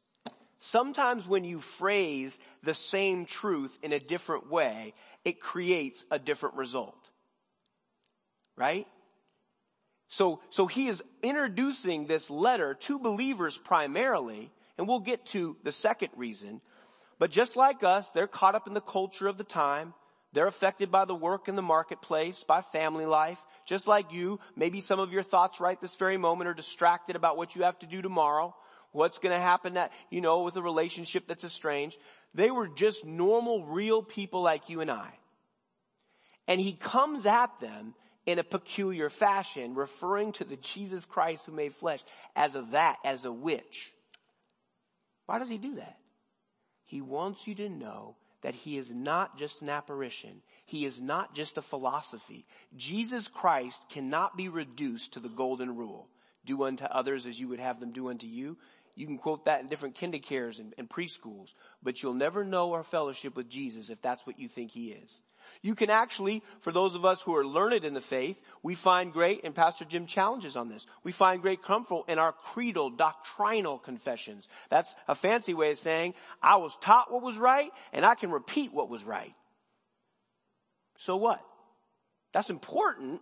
Sometimes 0.58 1.28
when 1.28 1.44
you 1.44 1.60
phrase 1.60 2.38
the 2.64 2.74
same 2.74 3.26
truth 3.26 3.78
in 3.84 3.94
a 3.94 4.00
different 4.00 4.50
way, 4.50 4.94
it 5.24 5.40
creates 5.40 6.04
a 6.10 6.18
different 6.18 6.56
result. 6.56 7.10
Right? 8.58 8.88
So, 10.08 10.42
so 10.50 10.68
he 10.68 10.88
is 10.88 11.02
introducing 11.24 12.06
this 12.06 12.30
letter 12.30 12.74
to 12.74 13.00
believers 13.00 13.58
primarily, 13.58 14.52
and 14.78 14.88
we'll 14.88 15.00
get 15.00 15.26
to 15.28 15.58
the 15.64 15.72
second 15.72 16.10
reason, 16.16 16.62
but 17.22 17.30
just 17.30 17.56
like 17.56 17.84
us, 17.84 18.10
they're 18.16 18.26
caught 18.26 18.56
up 18.56 18.66
in 18.66 18.74
the 18.74 18.82
culture 18.82 19.28
of 19.28 19.38
the 19.38 19.44
time. 19.44 19.94
They're 20.34 20.48
affected 20.48 20.90
by 20.90 21.06
the 21.06 21.14
work 21.14 21.48
in 21.48 21.56
the 21.56 21.62
marketplace, 21.62 22.44
by 22.44 22.62
family 22.62 23.06
life. 23.06 23.40
Just 23.68 23.86
like 23.86 24.12
you, 24.12 24.40
maybe 24.56 24.82
some 24.82 25.00
of 25.00 25.14
your 25.14 25.22
thoughts 25.22 25.60
right 25.60 25.80
this 25.80 25.94
very 25.94 26.18
moment 26.18 26.50
are 26.50 26.56
distracted 26.56 27.16
about 27.16 27.38
what 27.38 27.56
you 27.56 27.62
have 27.62 27.78
to 27.78 27.86
do 27.86 28.02
tomorrow. 28.02 28.56
What's 28.92 29.20
gonna 29.20 29.40
happen 29.40 29.76
that, 29.76 29.92
you 30.10 30.20
know, 30.20 30.42
with 30.42 30.56
a 30.56 30.64
relationship 30.64 31.28
that's 31.28 31.44
estranged. 31.44 32.00
They 32.34 32.50
were 32.50 32.68
just 32.68 33.06
normal, 33.06 33.66
real 33.66 34.02
people 34.02 34.42
like 34.42 34.70
you 34.70 34.82
and 34.82 34.90
I. 34.90 35.14
And 36.48 36.60
he 36.60 36.74
comes 36.74 37.28
at 37.28 37.52
them 37.60 37.94
in 38.26 38.40
a 38.40 38.44
peculiar 38.44 39.12
fashion, 39.12 39.76
referring 39.76 40.32
to 40.34 40.44
the 40.44 40.58
Jesus 40.58 41.06
Christ 41.06 41.46
who 41.46 41.52
made 41.52 41.76
flesh 41.76 42.04
as 42.36 42.56
a 42.56 42.64
that, 42.72 42.98
as 43.06 43.26
a 43.26 43.32
which. 43.32 43.94
Why 45.28 45.38
does 45.38 45.50
he 45.50 45.60
do 45.60 45.76
that? 45.76 46.01
He 46.92 47.00
wants 47.00 47.48
you 47.48 47.56
to 47.56 47.70
know 47.70 48.18
that 48.42 48.54
he 48.54 48.78
is 48.78 48.92
not 48.92 49.38
just 49.38 49.62
an 49.62 49.70
apparition. 49.70 50.42
He 50.66 50.84
is 50.84 51.00
not 51.00 51.34
just 51.34 51.58
a 51.58 51.62
philosophy. 51.62 52.46
Jesus 52.76 53.30
Christ 53.30 53.82
cannot 53.88 54.36
be 54.36 54.50
reduced 54.50 55.14
to 55.14 55.22
the 55.22 55.30
golden 55.30 55.78
rule. 55.78 56.10
Do 56.44 56.64
unto 56.64 56.84
others 56.84 57.26
as 57.26 57.40
you 57.40 57.48
would 57.48 57.62
have 57.62 57.80
them 57.80 57.94
do 57.94 58.10
unto 58.10 58.28
you. 58.28 58.58
You 58.94 59.08
can 59.08 59.18
quote 59.18 59.46
that 59.46 59.62
in 59.62 59.70
different 59.70 59.96
kindergartens 59.96 60.60
and, 60.60 60.74
and 60.78 60.90
preschools, 60.90 61.54
but 61.82 62.04
you'll 62.04 62.14
never 62.14 62.44
know 62.44 62.74
our 62.74 62.84
fellowship 62.84 63.38
with 63.38 63.48
Jesus 63.48 63.90
if 63.90 64.02
that's 64.02 64.28
what 64.28 64.38
you 64.38 64.50
think 64.50 64.72
he 64.72 64.92
is. 64.92 65.22
You 65.62 65.76
can 65.76 65.90
actually, 65.90 66.44
for 66.62 66.72
those 66.72 66.96
of 66.96 67.06
us 67.06 67.22
who 67.22 67.36
are 67.36 67.46
learned 67.46 67.84
in 67.84 67.94
the 67.94 68.02
faith, 68.02 68.42
we 68.64 68.76
find 68.76 69.14
great, 69.14 69.42
and 69.44 69.54
Pastor 69.54 69.86
Jim 69.86 70.06
challenges 70.06 70.56
on 70.56 70.70
this, 70.70 70.86
we 71.04 71.12
find 71.12 71.42
great 71.42 71.64
comfort 71.64 72.04
in 72.08 72.20
our 72.20 72.32
creedal, 72.32 72.90
doctrinal 72.90 73.78
confessions. 73.78 74.48
That's 74.70 74.94
a 75.08 75.16
fancy 75.16 75.54
way 75.54 75.72
of 75.72 75.80
saying, 75.80 76.14
I 76.42 76.58
was 76.58 76.76
taught 76.82 77.12
what 77.12 77.24
was 77.24 77.38
right, 77.38 77.72
and 77.94 78.06
I 78.06 78.16
can 78.16 78.32
repeat 78.32 78.74
what 78.74 78.90
was 78.90 79.04
right. 79.04 79.34
So 80.98 81.18
what? 81.18 81.42
That's 82.34 82.50
important. 82.50 83.22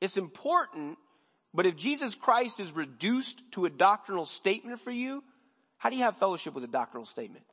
It's 0.00 0.16
important, 0.16 0.98
but 1.52 1.66
if 1.66 1.76
Jesus 1.76 2.14
Christ 2.14 2.60
is 2.60 2.72
reduced 2.72 3.40
to 3.52 3.64
a 3.64 3.70
doctrinal 3.70 4.26
statement 4.26 4.80
for 4.80 4.90
you, 4.90 5.22
how 5.78 5.90
do 5.90 5.96
you 5.96 6.02
have 6.02 6.16
fellowship 6.18 6.54
with 6.54 6.64
a 6.64 6.68
doctrinal 6.68 7.06
statement? 7.06 7.44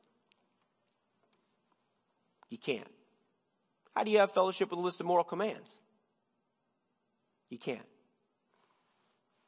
You 2.50 2.58
can't. 2.58 2.88
How 3.94 4.04
do 4.04 4.10
you 4.10 4.18
have 4.18 4.32
fellowship 4.32 4.70
with 4.70 4.78
a 4.78 4.82
list 4.82 5.00
of 5.00 5.06
moral 5.06 5.24
commands? 5.24 5.70
You 7.50 7.58
can't. 7.58 7.86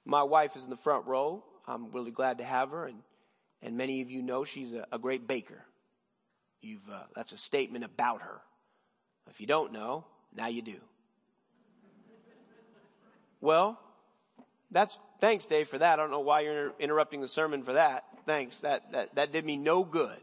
My 0.04 0.22
wife 0.22 0.56
is 0.56 0.64
in 0.64 0.70
the 0.70 0.76
front 0.76 1.06
row. 1.06 1.42
I'm 1.66 1.90
really 1.92 2.10
glad 2.10 2.38
to 2.38 2.44
have 2.44 2.70
her, 2.70 2.86
and 2.86 2.98
and 3.62 3.78
many 3.78 4.02
of 4.02 4.10
you 4.10 4.22
know 4.22 4.44
she's 4.44 4.74
a, 4.74 4.86
a 4.92 4.98
great 4.98 5.26
baker. 5.26 5.64
You've 6.60 6.88
uh, 6.90 7.04
that's 7.16 7.32
a 7.32 7.38
statement 7.38 7.84
about 7.84 8.20
her. 8.20 8.42
If 9.30 9.40
you 9.40 9.46
don't 9.46 9.72
know, 9.72 10.04
now 10.34 10.48
you 10.48 10.60
do. 10.60 10.76
Well, 13.40 13.80
that's 14.70 14.98
thanks, 15.20 15.46
Dave, 15.46 15.68
for 15.68 15.78
that. 15.78 15.94
I 15.94 16.02
don't 16.02 16.10
know 16.10 16.20
why 16.20 16.40
you're 16.40 16.74
interrupting 16.78 17.22
the 17.22 17.28
sermon 17.28 17.62
for 17.62 17.72
that. 17.72 18.04
Thanks. 18.26 18.58
That 18.58 18.92
that 18.92 19.14
that 19.14 19.32
did 19.32 19.46
me 19.46 19.56
no 19.56 19.82
good. 19.82 20.20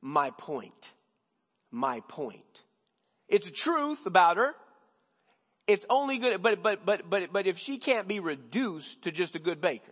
My 0.00 0.30
point. 0.30 0.88
My 1.70 2.00
point. 2.00 2.63
It's 3.34 3.48
a 3.48 3.52
truth 3.52 4.06
about 4.06 4.36
her. 4.36 4.54
It's 5.66 5.84
only 5.90 6.18
good, 6.18 6.40
but, 6.40 6.62
but, 6.62 6.86
but, 6.86 7.10
but, 7.10 7.32
but 7.32 7.48
if 7.48 7.58
she 7.58 7.78
can't 7.78 8.06
be 8.06 8.20
reduced 8.20 9.02
to 9.02 9.10
just 9.10 9.34
a 9.34 9.40
good 9.40 9.60
baker, 9.60 9.90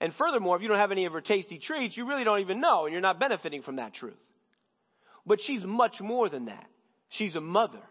and 0.00 0.12
furthermore, 0.12 0.56
if 0.56 0.62
you 0.62 0.68
don't 0.68 0.78
have 0.78 0.90
any 0.90 1.04
of 1.04 1.12
her 1.12 1.20
tasty 1.20 1.58
treats, 1.58 1.96
you 1.96 2.08
really 2.08 2.24
don't 2.24 2.40
even 2.40 2.60
know 2.60 2.84
and 2.84 2.92
you're 2.92 3.00
not 3.00 3.20
benefiting 3.20 3.62
from 3.62 3.76
that 3.76 3.94
truth. 3.94 4.18
But 5.24 5.40
she's 5.40 5.64
much 5.64 6.00
more 6.00 6.28
than 6.28 6.46
that. 6.46 6.66
She's 7.08 7.36
a 7.36 7.40
mother. 7.40 7.82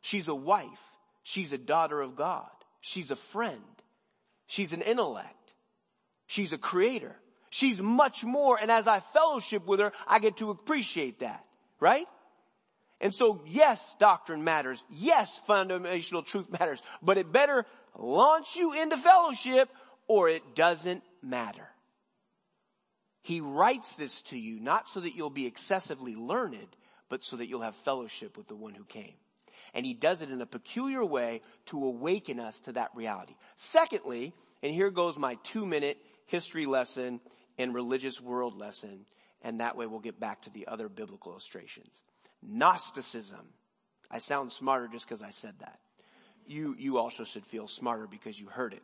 She's 0.00 0.28
a 0.28 0.34
wife. 0.34 0.80
She's 1.24 1.52
a 1.52 1.58
daughter 1.58 2.00
of 2.00 2.16
God. 2.16 2.48
She's 2.80 3.10
a 3.10 3.16
friend. 3.16 3.60
She's 4.46 4.72
an 4.72 4.80
intellect. 4.80 5.52
She's 6.26 6.54
a 6.54 6.58
creator. 6.58 7.14
She's 7.50 7.82
much 7.82 8.24
more. 8.24 8.58
And 8.58 8.70
as 8.70 8.86
I 8.86 9.00
fellowship 9.00 9.66
with 9.66 9.80
her, 9.80 9.92
I 10.08 10.20
get 10.20 10.38
to 10.38 10.48
appreciate 10.48 11.18
that. 11.18 11.44
Right? 11.80 12.06
And 13.02 13.12
so 13.12 13.42
yes, 13.46 13.96
doctrine 13.98 14.44
matters. 14.44 14.82
Yes, 14.88 15.38
foundational 15.46 16.22
truth 16.22 16.48
matters, 16.50 16.80
but 17.02 17.18
it 17.18 17.32
better 17.32 17.66
launch 17.98 18.56
you 18.56 18.72
into 18.80 18.96
fellowship 18.96 19.68
or 20.06 20.28
it 20.28 20.54
doesn't 20.54 21.02
matter. 21.20 21.66
He 23.22 23.40
writes 23.40 23.88
this 23.96 24.22
to 24.22 24.38
you 24.38 24.60
not 24.60 24.88
so 24.88 25.00
that 25.00 25.14
you'll 25.14 25.30
be 25.30 25.46
excessively 25.46 26.14
learned, 26.14 26.76
but 27.08 27.24
so 27.24 27.36
that 27.36 27.48
you'll 27.48 27.60
have 27.60 27.76
fellowship 27.76 28.36
with 28.36 28.46
the 28.46 28.56
one 28.56 28.74
who 28.74 28.84
came. 28.84 29.14
And 29.74 29.84
he 29.84 29.94
does 29.94 30.22
it 30.22 30.30
in 30.30 30.40
a 30.40 30.46
peculiar 30.46 31.04
way 31.04 31.40
to 31.66 31.84
awaken 31.84 32.38
us 32.38 32.58
to 32.60 32.72
that 32.72 32.90
reality. 32.94 33.34
Secondly, 33.56 34.32
and 34.62 34.72
here 34.72 34.90
goes 34.90 35.16
my 35.18 35.36
two 35.42 35.66
minute 35.66 35.98
history 36.26 36.66
lesson 36.66 37.20
and 37.58 37.74
religious 37.74 38.20
world 38.20 38.56
lesson, 38.56 39.06
and 39.42 39.60
that 39.60 39.76
way 39.76 39.86
we'll 39.86 40.00
get 40.00 40.20
back 40.20 40.42
to 40.42 40.50
the 40.50 40.68
other 40.68 40.88
biblical 40.88 41.32
illustrations. 41.32 42.02
Gnosticism. 42.42 43.46
I 44.10 44.18
sound 44.18 44.52
smarter 44.52 44.88
just 44.88 45.08
because 45.08 45.22
I 45.22 45.30
said 45.30 45.54
that. 45.60 45.78
You, 46.46 46.74
you 46.78 46.98
also 46.98 47.24
should 47.24 47.46
feel 47.46 47.66
smarter 47.66 48.06
because 48.06 48.38
you 48.38 48.46
heard 48.46 48.74
it. 48.74 48.82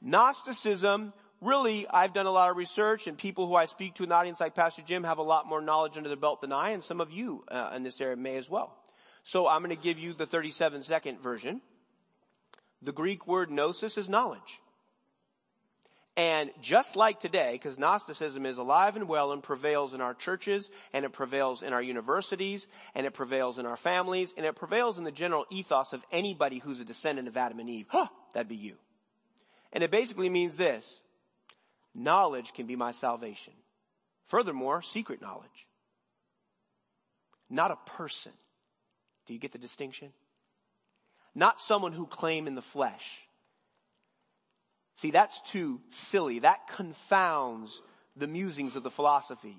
Gnosticism, 0.00 1.12
really, 1.40 1.86
I've 1.88 2.12
done 2.12 2.26
a 2.26 2.30
lot 2.30 2.50
of 2.50 2.56
research 2.56 3.06
and 3.06 3.18
people 3.18 3.46
who 3.46 3.54
I 3.54 3.66
speak 3.66 3.94
to 3.94 4.02
in 4.04 4.10
the 4.10 4.14
audience 4.14 4.40
like 4.40 4.54
Pastor 4.54 4.82
Jim 4.82 5.04
have 5.04 5.18
a 5.18 5.22
lot 5.22 5.46
more 5.46 5.60
knowledge 5.60 5.96
under 5.96 6.08
their 6.08 6.16
belt 6.16 6.40
than 6.40 6.52
I 6.52 6.70
and 6.70 6.82
some 6.82 7.00
of 7.00 7.10
you 7.10 7.44
uh, 7.48 7.72
in 7.74 7.82
this 7.82 8.00
area 8.00 8.16
may 8.16 8.36
as 8.36 8.48
well. 8.48 8.74
So 9.24 9.48
I'm 9.48 9.60
going 9.60 9.74
to 9.74 9.82
give 9.82 9.98
you 9.98 10.14
the 10.14 10.26
37 10.26 10.84
second 10.84 11.20
version. 11.20 11.60
The 12.82 12.92
Greek 12.92 13.26
word 13.26 13.50
gnosis 13.50 13.98
is 13.98 14.08
knowledge. 14.08 14.60
And 16.16 16.50
just 16.62 16.96
like 16.96 17.20
today, 17.20 17.52
because 17.52 17.78
Gnosticism 17.78 18.46
is 18.46 18.56
alive 18.56 18.96
and 18.96 19.06
well 19.06 19.32
and 19.32 19.42
prevails 19.42 19.92
in 19.92 20.00
our 20.00 20.14
churches, 20.14 20.70
and 20.94 21.04
it 21.04 21.12
prevails 21.12 21.62
in 21.62 21.74
our 21.74 21.82
universities, 21.82 22.66
and 22.94 23.04
it 23.04 23.12
prevails 23.12 23.58
in 23.58 23.66
our 23.66 23.76
families, 23.76 24.32
and 24.34 24.46
it 24.46 24.56
prevails 24.56 24.96
in 24.96 25.04
the 25.04 25.12
general 25.12 25.44
ethos 25.50 25.92
of 25.92 26.02
anybody 26.10 26.58
who's 26.58 26.80
a 26.80 26.86
descendant 26.86 27.28
of 27.28 27.36
Adam 27.36 27.60
and 27.60 27.68
Eve. 27.68 27.86
Huh, 27.90 28.06
that'd 28.32 28.48
be 28.48 28.56
you. 28.56 28.76
And 29.74 29.84
it 29.84 29.90
basically 29.90 30.30
means 30.30 30.56
this. 30.56 31.00
Knowledge 31.94 32.54
can 32.54 32.66
be 32.66 32.76
my 32.76 32.92
salvation. 32.92 33.52
Furthermore, 34.24 34.80
secret 34.80 35.20
knowledge. 35.20 35.66
Not 37.50 37.70
a 37.70 37.90
person. 37.90 38.32
Do 39.26 39.34
you 39.34 39.38
get 39.38 39.52
the 39.52 39.58
distinction? 39.58 40.12
Not 41.34 41.60
someone 41.60 41.92
who 41.92 42.06
claim 42.06 42.46
in 42.46 42.54
the 42.54 42.62
flesh 42.62 43.25
See, 44.96 45.10
that's 45.10 45.40
too 45.42 45.80
silly. 45.90 46.40
That 46.40 46.68
confounds 46.68 47.82
the 48.16 48.26
musings 48.26 48.76
of 48.76 48.82
the 48.82 48.90
philosophies. 48.90 49.54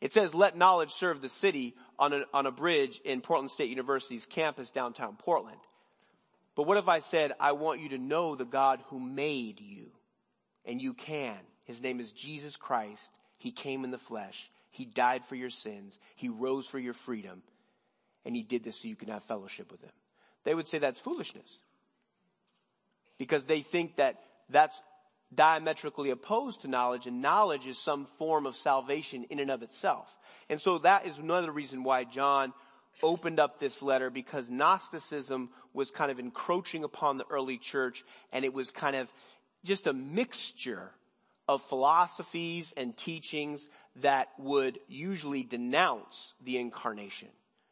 It 0.00 0.12
says, 0.12 0.34
let 0.34 0.56
knowledge 0.56 0.92
serve 0.92 1.20
the 1.20 1.28
city 1.28 1.74
on 1.98 2.12
a, 2.12 2.24
on 2.32 2.46
a 2.46 2.50
bridge 2.50 3.00
in 3.04 3.20
Portland 3.20 3.50
State 3.50 3.70
University's 3.70 4.26
campus 4.26 4.70
downtown 4.70 5.16
Portland. 5.16 5.60
But 6.56 6.66
what 6.66 6.78
if 6.78 6.88
I 6.88 7.00
said, 7.00 7.32
I 7.38 7.52
want 7.52 7.80
you 7.80 7.90
to 7.90 7.98
know 7.98 8.34
the 8.34 8.44
God 8.44 8.80
who 8.88 8.98
made 8.98 9.60
you? 9.60 9.86
And 10.64 10.80
you 10.80 10.94
can. 10.94 11.38
His 11.66 11.82
name 11.82 12.00
is 12.00 12.12
Jesus 12.12 12.56
Christ. 12.56 13.10
He 13.38 13.50
came 13.50 13.84
in 13.84 13.90
the 13.90 13.98
flesh. 13.98 14.50
He 14.70 14.84
died 14.84 15.24
for 15.24 15.36
your 15.36 15.50
sins. 15.50 15.98
He 16.16 16.28
rose 16.28 16.66
for 16.66 16.78
your 16.78 16.92
freedom. 16.92 17.42
And 18.24 18.36
he 18.36 18.42
did 18.42 18.62
this 18.62 18.76
so 18.76 18.88
you 18.88 18.96
can 18.96 19.08
have 19.08 19.24
fellowship 19.24 19.70
with 19.70 19.82
him. 19.82 19.90
They 20.44 20.54
would 20.54 20.68
say 20.68 20.78
that's 20.78 21.00
foolishness. 21.00 21.58
Because 23.18 23.44
they 23.44 23.60
think 23.60 23.96
that 23.96 24.16
that's 24.50 24.80
diametrically 25.32 26.10
opposed 26.10 26.62
to 26.62 26.68
knowledge 26.68 27.06
and 27.06 27.22
knowledge 27.22 27.66
is 27.66 27.78
some 27.78 28.06
form 28.18 28.46
of 28.46 28.56
salvation 28.56 29.24
in 29.30 29.38
and 29.38 29.50
of 29.50 29.62
itself. 29.62 30.08
And 30.48 30.60
so 30.60 30.78
that 30.78 31.06
is 31.06 31.18
another 31.18 31.52
reason 31.52 31.84
why 31.84 32.04
John 32.04 32.52
opened 33.02 33.38
up 33.38 33.58
this 33.58 33.82
letter 33.82 34.10
because 34.10 34.50
Gnosticism 34.50 35.50
was 35.72 35.90
kind 35.90 36.10
of 36.10 36.18
encroaching 36.18 36.84
upon 36.84 37.16
the 37.16 37.26
early 37.30 37.58
church 37.58 38.04
and 38.32 38.44
it 38.44 38.52
was 38.52 38.70
kind 38.70 38.96
of 38.96 39.08
just 39.64 39.86
a 39.86 39.92
mixture 39.92 40.90
of 41.48 41.62
philosophies 41.62 42.72
and 42.76 42.96
teachings 42.96 43.66
that 43.96 44.28
would 44.38 44.78
usually 44.88 45.42
denounce 45.42 46.34
the 46.44 46.58
incarnation, 46.58 47.28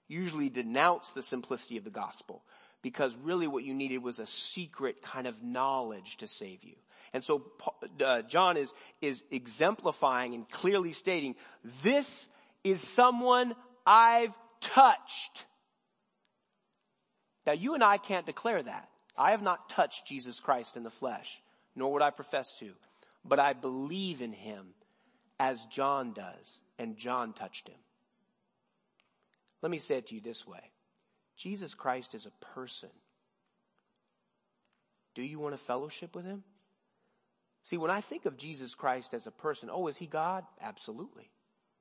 usually 0.09 0.49
denounce 0.49 1.09
the 1.11 1.23
simplicity 1.23 1.77
of 1.77 1.85
the 1.85 1.91
gospel, 1.91 2.43
because 2.83 3.15
really 3.23 3.47
what 3.47 3.65
you 3.65 3.75
needed 3.75 3.99
was 3.99 4.19
a 4.19 4.27
secret 4.27 5.03
kind 5.03 5.27
of 5.27 5.43
knowledge 5.43 6.19
to 6.19 6.27
save 6.27 6.63
you. 6.63 6.77
And 7.13 7.25
so 7.25 7.51
uh, 8.05 8.23
John 8.23 8.57
is, 8.57 8.73
is 9.01 9.23
exemplifying 9.31 10.35
and 10.35 10.49
clearly 10.49 10.93
stating, 10.93 11.37
this 11.83 12.29
is 12.65 12.81
someone 12.81 13.55
I've 13.87 14.37
touched. 14.61 15.47
Now 17.47 17.55
you 17.55 17.75
and 17.75 17.83
I 17.83 17.97
can't 17.99 18.27
declare 18.27 18.63
that. 18.63 18.89
I 19.17 19.33
have 19.33 19.43
not 19.43 19.71
touched 19.71 20.07
Jesus 20.07 20.39
Christ 20.39 20.77
in 20.77 20.85
the 20.85 20.91
flesh, 20.91 21.41
nor 21.75 21.93
would 21.95 22.03
I 22.03 22.11
profess 22.11 22.57
to, 22.61 22.73
but 23.25 23.41
I 23.41 23.53
believe 23.53 24.23
in 24.23 24.33
him 24.33 24.67
as 25.41 25.65
John 25.67 26.13
does, 26.13 26.61
and 26.79 26.97
John 26.97 27.33
touched 27.33 27.69
him. 27.69 27.79
Let 29.63 29.71
me 29.71 29.79
say 29.79 29.97
it 29.97 30.09
to 30.09 30.15
you 30.15 30.21
this 30.21 30.47
way. 30.47 30.61
Jesus 31.39 31.75
Christ 31.75 32.15
is 32.15 32.27
a 32.27 32.45
person. 32.55 32.91
Do 35.15 35.23
you 35.23 35.39
want 35.39 35.55
a 35.55 35.59
fellowship 35.59 36.15
with 36.15 36.25
him? 36.25 36.43
See, 37.63 37.77
when 37.77 37.91
I 37.91 38.01
think 38.01 38.27
of 38.27 38.37
Jesus 38.37 38.75
Christ 38.75 39.15
as 39.15 39.27
a 39.27 39.31
person, 39.31 39.71
oh, 39.73 39.87
is 39.89 39.97
he 39.97 40.07
God? 40.07 40.45
Absolutely. 40.61 41.31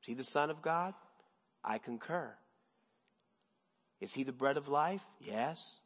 Is 0.01 0.07
he 0.07 0.13
the 0.13 0.23
Son 0.23 0.49
of 0.49 0.61
God? 0.61 0.93
I 1.63 1.79
concur. 1.79 2.33
Is 3.99 4.13
he 4.13 4.23
the 4.23 4.31
bread 4.31 4.57
of 4.57 4.67
life? 4.67 5.01
Yes. 5.19 5.79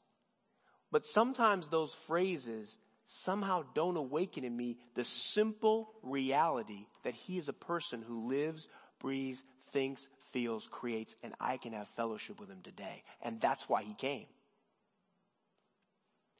But 0.92 1.08
sometimes 1.08 1.70
those 1.70 1.94
phrases 1.94 2.78
somehow 3.08 3.64
don't 3.74 3.98
awaken 3.98 4.44
in 4.44 4.56
me 4.56 4.78
the 4.96 5.06
simple 5.06 5.94
reality 6.04 6.88
that 7.04 7.14
he 7.14 7.38
is 7.38 7.48
a 7.48 7.54
person 7.54 8.02
who 8.02 8.28
lives, 8.28 8.68
breathes, 9.00 9.44
thinks, 9.72 10.08
feels, 10.32 10.68
creates, 10.68 11.16
and 11.24 11.34
I 11.40 11.58
can 11.58 11.74
have 11.74 11.88
fellowship 11.90 12.40
with 12.40 12.50
him 12.50 12.62
today. 12.64 13.04
And 13.22 13.40
that's 13.40 13.68
why 13.68 13.84
he 13.84 13.94
came. 13.94 14.26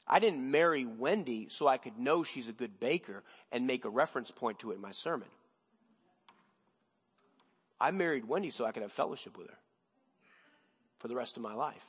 I 0.06 0.18
didn't 0.18 0.50
marry 0.50 0.84
Wendy 0.84 1.48
so 1.48 1.66
I 1.66 1.78
could 1.78 1.98
know 1.98 2.24
she's 2.24 2.48
a 2.48 2.52
good 2.52 2.80
baker 2.80 3.22
and 3.50 3.66
make 3.66 3.84
a 3.84 3.90
reference 3.90 4.30
point 4.30 4.58
to 4.60 4.72
it 4.72 4.76
in 4.76 4.80
my 4.80 4.92
sermon. 4.92 5.28
I 7.80 7.90
married 7.90 8.28
Wendy 8.28 8.50
so 8.50 8.64
I 8.64 8.72
could 8.72 8.82
have 8.82 8.92
fellowship 8.92 9.36
with 9.38 9.48
her 9.48 9.58
for 10.98 11.08
the 11.08 11.16
rest 11.16 11.36
of 11.36 11.42
my 11.42 11.54
life. 11.54 11.84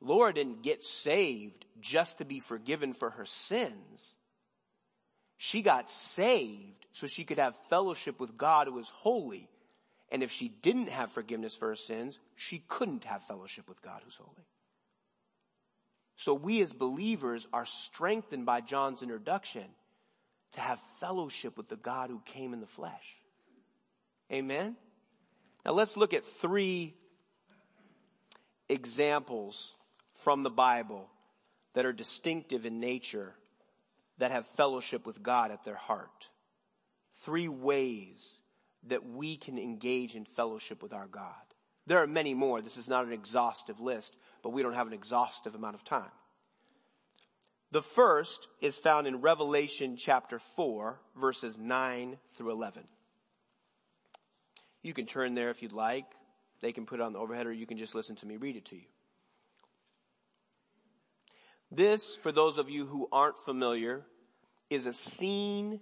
Laura 0.00 0.32
didn't 0.32 0.62
get 0.62 0.84
saved 0.84 1.64
just 1.80 2.18
to 2.18 2.24
be 2.24 2.40
forgiven 2.40 2.92
for 2.92 3.10
her 3.10 3.24
sins. 3.24 4.14
She 5.36 5.62
got 5.62 5.90
saved 5.90 6.86
so 6.92 7.06
she 7.06 7.24
could 7.24 7.38
have 7.38 7.54
fellowship 7.68 8.18
with 8.20 8.36
God 8.36 8.66
who 8.66 8.78
is 8.78 8.88
holy. 8.88 9.48
And 10.10 10.22
if 10.22 10.30
she 10.30 10.48
didn't 10.48 10.88
have 10.88 11.10
forgiveness 11.12 11.54
for 11.54 11.68
her 11.68 11.76
sins, 11.76 12.18
she 12.36 12.62
couldn't 12.68 13.04
have 13.04 13.22
fellowship 13.24 13.68
with 13.68 13.82
God 13.82 14.02
who's 14.04 14.16
holy. 14.16 14.46
So 16.16 16.32
we 16.32 16.62
as 16.62 16.72
believers 16.72 17.46
are 17.52 17.66
strengthened 17.66 18.46
by 18.46 18.60
John's 18.60 19.02
introduction 19.02 19.64
to 20.52 20.60
have 20.60 20.80
fellowship 21.00 21.56
with 21.56 21.68
the 21.68 21.76
God 21.76 22.08
who 22.08 22.20
came 22.24 22.54
in 22.54 22.60
the 22.60 22.66
flesh. 22.66 23.16
Amen? 24.32 24.76
Now 25.64 25.72
let's 25.72 25.96
look 25.96 26.14
at 26.14 26.24
three 26.24 26.94
examples 28.68 29.74
from 30.22 30.42
the 30.42 30.50
Bible 30.50 31.08
that 31.74 31.84
are 31.84 31.92
distinctive 31.92 32.64
in 32.64 32.80
nature 32.80 33.34
that 34.18 34.30
have 34.30 34.46
fellowship 34.48 35.04
with 35.04 35.22
God 35.22 35.50
at 35.50 35.64
their 35.64 35.76
heart. 35.76 36.28
Three 37.24 37.48
ways 37.48 38.18
that 38.88 39.04
we 39.04 39.36
can 39.36 39.58
engage 39.58 40.14
in 40.14 40.24
fellowship 40.24 40.82
with 40.82 40.92
our 40.92 41.06
God. 41.06 41.34
There 41.86 42.02
are 42.02 42.06
many 42.06 42.34
more. 42.34 42.60
This 42.60 42.76
is 42.76 42.88
not 42.88 43.06
an 43.06 43.12
exhaustive 43.12 43.80
list, 43.80 44.16
but 44.42 44.50
we 44.50 44.62
don't 44.62 44.74
have 44.74 44.88
an 44.88 44.92
exhaustive 44.92 45.54
amount 45.54 45.76
of 45.76 45.84
time. 45.84 46.10
The 47.72 47.82
first 47.82 48.48
is 48.60 48.76
found 48.76 49.06
in 49.06 49.20
Revelation 49.20 49.96
chapter 49.96 50.38
4, 50.38 50.98
verses 51.20 51.58
9 51.58 52.16
through 52.36 52.52
11. 52.52 52.84
You 54.82 54.94
can 54.94 55.06
turn 55.06 55.34
there 55.34 55.50
if 55.50 55.62
you'd 55.62 55.72
like. 55.72 56.06
They 56.60 56.72
can 56.72 56.86
put 56.86 57.00
it 57.00 57.02
on 57.02 57.12
the 57.12 57.18
overhead 57.18 57.46
or 57.46 57.52
you 57.52 57.66
can 57.66 57.78
just 57.78 57.94
listen 57.94 58.16
to 58.16 58.26
me 58.26 58.36
read 58.36 58.56
it 58.56 58.66
to 58.66 58.76
you. 58.76 58.86
This, 61.70 62.16
for 62.22 62.30
those 62.30 62.58
of 62.58 62.70
you 62.70 62.86
who 62.86 63.08
aren't 63.10 63.40
familiar, 63.44 64.02
is 64.70 64.86
a 64.86 64.92
scene 64.92 65.80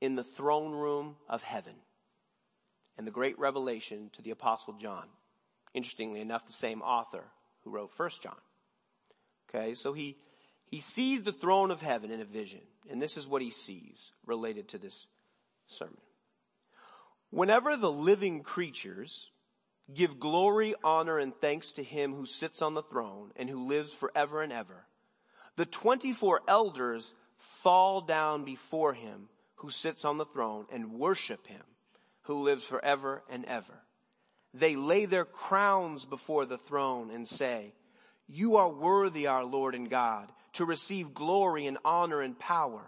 in 0.00 0.16
the 0.16 0.24
throne 0.24 0.72
room 0.72 1.16
of 1.28 1.42
heaven 1.42 1.74
and 3.00 3.06
the 3.06 3.10
great 3.10 3.38
revelation 3.38 4.10
to 4.12 4.20
the 4.20 4.30
apostle 4.30 4.74
John. 4.74 5.06
Interestingly 5.72 6.20
enough, 6.20 6.46
the 6.46 6.52
same 6.52 6.82
author 6.82 7.24
who 7.64 7.70
wrote 7.70 7.92
First 7.92 8.22
John. 8.22 8.36
Okay, 9.48 9.72
so 9.72 9.94
he, 9.94 10.18
he 10.66 10.80
sees 10.80 11.22
the 11.22 11.32
throne 11.32 11.70
of 11.70 11.80
heaven 11.80 12.10
in 12.10 12.20
a 12.20 12.26
vision, 12.26 12.60
and 12.90 13.00
this 13.00 13.16
is 13.16 13.26
what 13.26 13.40
he 13.40 13.50
sees 13.50 14.12
related 14.26 14.68
to 14.68 14.78
this 14.78 15.06
sermon. 15.66 15.96
Whenever 17.30 17.74
the 17.74 17.90
living 17.90 18.42
creatures 18.42 19.30
Give 19.94 20.20
glory, 20.20 20.74
honor, 20.84 21.18
and 21.18 21.34
thanks 21.40 21.72
to 21.72 21.82
him 21.82 22.14
who 22.14 22.26
sits 22.26 22.62
on 22.62 22.74
the 22.74 22.82
throne 22.82 23.32
and 23.34 23.48
who 23.48 23.66
lives 23.66 23.92
forever 23.92 24.42
and 24.42 24.52
ever. 24.52 24.86
The 25.56 25.66
24 25.66 26.42
elders 26.46 27.14
fall 27.38 28.00
down 28.00 28.44
before 28.44 28.92
him 28.92 29.30
who 29.56 29.70
sits 29.70 30.04
on 30.04 30.18
the 30.18 30.26
throne 30.26 30.66
and 30.70 30.92
worship 30.92 31.46
him 31.48 31.62
who 32.30 32.42
lives 32.44 32.62
forever 32.62 33.24
and 33.28 33.44
ever. 33.46 33.74
They 34.54 34.76
lay 34.76 35.04
their 35.06 35.24
crowns 35.24 36.04
before 36.04 36.46
the 36.46 36.58
throne 36.58 37.10
and 37.10 37.28
say, 37.28 37.72
you 38.28 38.58
are 38.58 38.68
worthy, 38.68 39.26
our 39.26 39.44
Lord 39.44 39.74
and 39.74 39.90
God, 39.90 40.30
to 40.52 40.64
receive 40.64 41.12
glory 41.12 41.66
and 41.66 41.76
honor 41.84 42.20
and 42.20 42.38
power. 42.38 42.82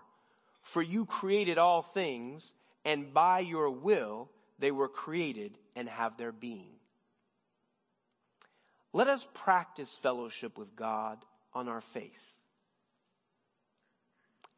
For 0.62 0.80
you 0.80 1.06
created 1.06 1.58
all 1.58 1.82
things 1.82 2.52
and 2.84 3.12
by 3.12 3.40
your 3.40 3.68
will 3.68 4.30
they 4.60 4.70
were 4.70 4.86
created 4.86 5.58
and 5.74 5.88
have 5.88 6.16
their 6.16 6.30
being. 6.30 6.76
Let 8.92 9.08
us 9.08 9.26
practice 9.34 9.92
fellowship 10.00 10.56
with 10.56 10.76
God 10.76 11.18
on 11.52 11.68
our 11.68 11.80
face 11.80 12.36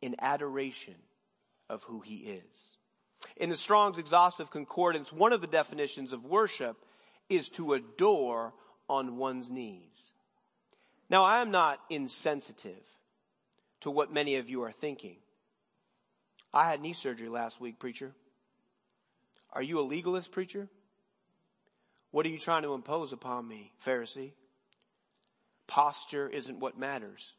in 0.03 0.15
adoration 0.19 0.97
of 1.71 1.85
who 1.85 2.01
he 2.01 2.17
is. 2.17 2.77
In 3.37 3.51
the 3.51 3.57
Strong's 3.57 3.99
exhaustive 3.99 4.51
concordance, 4.51 5.13
one 5.13 5.33
of 5.33 5.41
the 5.41 5.47
definitions 5.47 6.13
of 6.13 6.25
worship 6.25 6.77
is 7.29 7.49
to 7.51 7.73
adore 7.73 8.53
on 8.89 9.17
one's 9.17 9.51
knees. 9.51 10.13
Now 11.11 11.25
I 11.25 11.41
am 11.41 11.51
not 11.51 11.81
insensitive 11.91 12.83
to 13.81 13.91
what 13.91 14.13
many 14.13 14.37
of 14.37 14.49
you 14.49 14.63
are 14.63 14.73
thinking. 14.73 15.17
I 16.53 16.69
had 16.69 16.81
knee 16.81 16.93
surgery 16.93 17.29
last 17.29 17.61
week, 17.61 17.79
preacher. 17.79 18.13
Are 19.53 19.63
you 19.63 19.81
a 19.81 19.83
legalist, 19.83 20.31
preacher? 20.31 20.69
What 22.11 22.27
are 22.27 22.31
you 22.31 22.39
trying 22.39 22.63
to 22.63 22.75
impose 22.75 23.13
upon 23.13 23.47
me, 23.47 23.73
Pharisee? 23.85 24.33
Posture 25.67 26.29
isn't 26.29 26.61
what 26.61 26.79
matters. 26.79 27.33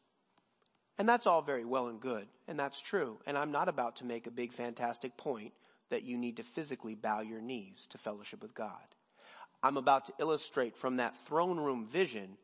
And 0.98 1.08
that's 1.08 1.28
all 1.28 1.42
very 1.42 1.66
well 1.66 1.88
and 1.88 2.00
good, 2.00 2.28
and 2.48 2.60
that's 2.60 2.80
true. 2.80 3.20
And 3.26 3.38
I'm 3.38 3.52
not 3.52 3.70
about 3.70 3.98
to 3.98 4.06
make 4.06 4.28
a 4.28 4.32
big 4.32 4.54
fantastic 4.54 5.18
point 5.18 5.54
that 5.90 6.04
you 6.04 6.18
need 6.18 6.38
to 6.38 6.44
physically 6.44 6.96
bow 6.96 7.22
your 7.22 7.42
knees 7.42 7.88
to 7.90 7.98
fellowship 7.98 8.42
with 8.42 8.54
God. 8.54 8.74
I'm 9.62 9.78
about 9.78 10.06
to 10.08 10.14
illustrate 10.20 10.76
from 10.76 10.98
that 10.98 11.18
throne 11.26 11.60
room 11.60 11.88
vision 11.92 12.38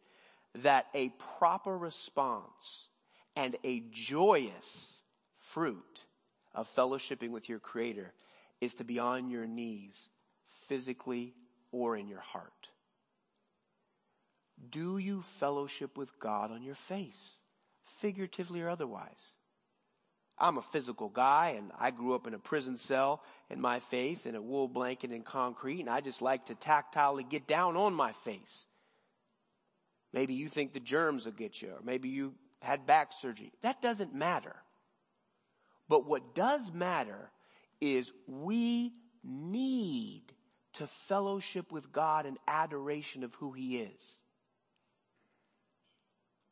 that 0.60 0.88
a 0.94 1.10
proper 1.38 1.78
response 1.78 2.88
and 3.36 3.56
a 3.64 3.84
joyous 3.92 4.94
fruit 5.38 6.06
of 6.54 6.74
fellowshipping 6.76 7.30
with 7.30 7.48
your 7.48 7.60
creator 7.60 8.14
is 8.60 8.76
to 8.76 8.84
be 8.84 9.00
on 9.00 9.30
your 9.30 9.46
knees 9.46 10.10
physically 10.68 11.34
or 11.72 11.96
in 11.96 12.08
your 12.08 12.20
heart? 12.20 12.70
Do 14.70 14.98
you 14.98 15.24
fellowship 15.40 15.98
with 15.98 16.20
God 16.20 16.52
on 16.52 16.62
your 16.62 16.76
face, 16.76 17.36
figuratively 18.00 18.62
or 18.62 18.70
otherwise? 18.70 19.32
I'm 20.42 20.58
a 20.58 20.64
physical 20.64 21.08
guy 21.08 21.56
and 21.58 21.72
I 21.78 21.92
grew 21.92 22.16
up 22.16 22.26
in 22.26 22.34
a 22.34 22.40
prison 22.40 22.78
cell 22.78 23.22
in 23.52 23.62
my 23.62 23.80
faith 23.80 24.26
in 24.26 24.36
a 24.36 24.42
wool 24.42 24.68
blanket 24.68 25.12
and 25.12 25.24
concrete 25.24 25.82
and 25.82 25.90
I 25.90 26.02
just 26.02 26.22
like 26.22 26.48
to 26.48 26.56
tactilely 26.56 27.30
get 27.30 27.48
down 27.48 27.78
on 27.78 27.94
my 27.94 28.12
face. 28.26 28.66
Maybe 30.12 30.34
you 30.34 30.50
think 30.50 30.74
the 30.74 30.80
germs 30.80 31.26
will 31.26 31.34
get 31.34 31.62
you 31.62 31.70
or 31.70 31.82
maybe 31.84 32.10
you 32.10 32.34
had 32.60 32.88
back 32.88 33.14
surgery. 33.14 33.52
That 33.62 33.84
doesn't 33.84 34.16
matter. 34.16 34.56
But 35.88 36.08
what 36.08 36.34
does 36.34 36.72
matter 36.72 37.30
is 37.80 38.12
we 38.28 38.94
need 39.24 40.24
to 40.74 40.88
fellowship 40.88 41.72
with 41.72 41.92
God 41.92 42.26
and 42.26 42.38
adoration 42.48 43.24
of 43.24 43.36
who 43.36 43.52
He 43.52 43.78
is. 43.78 44.20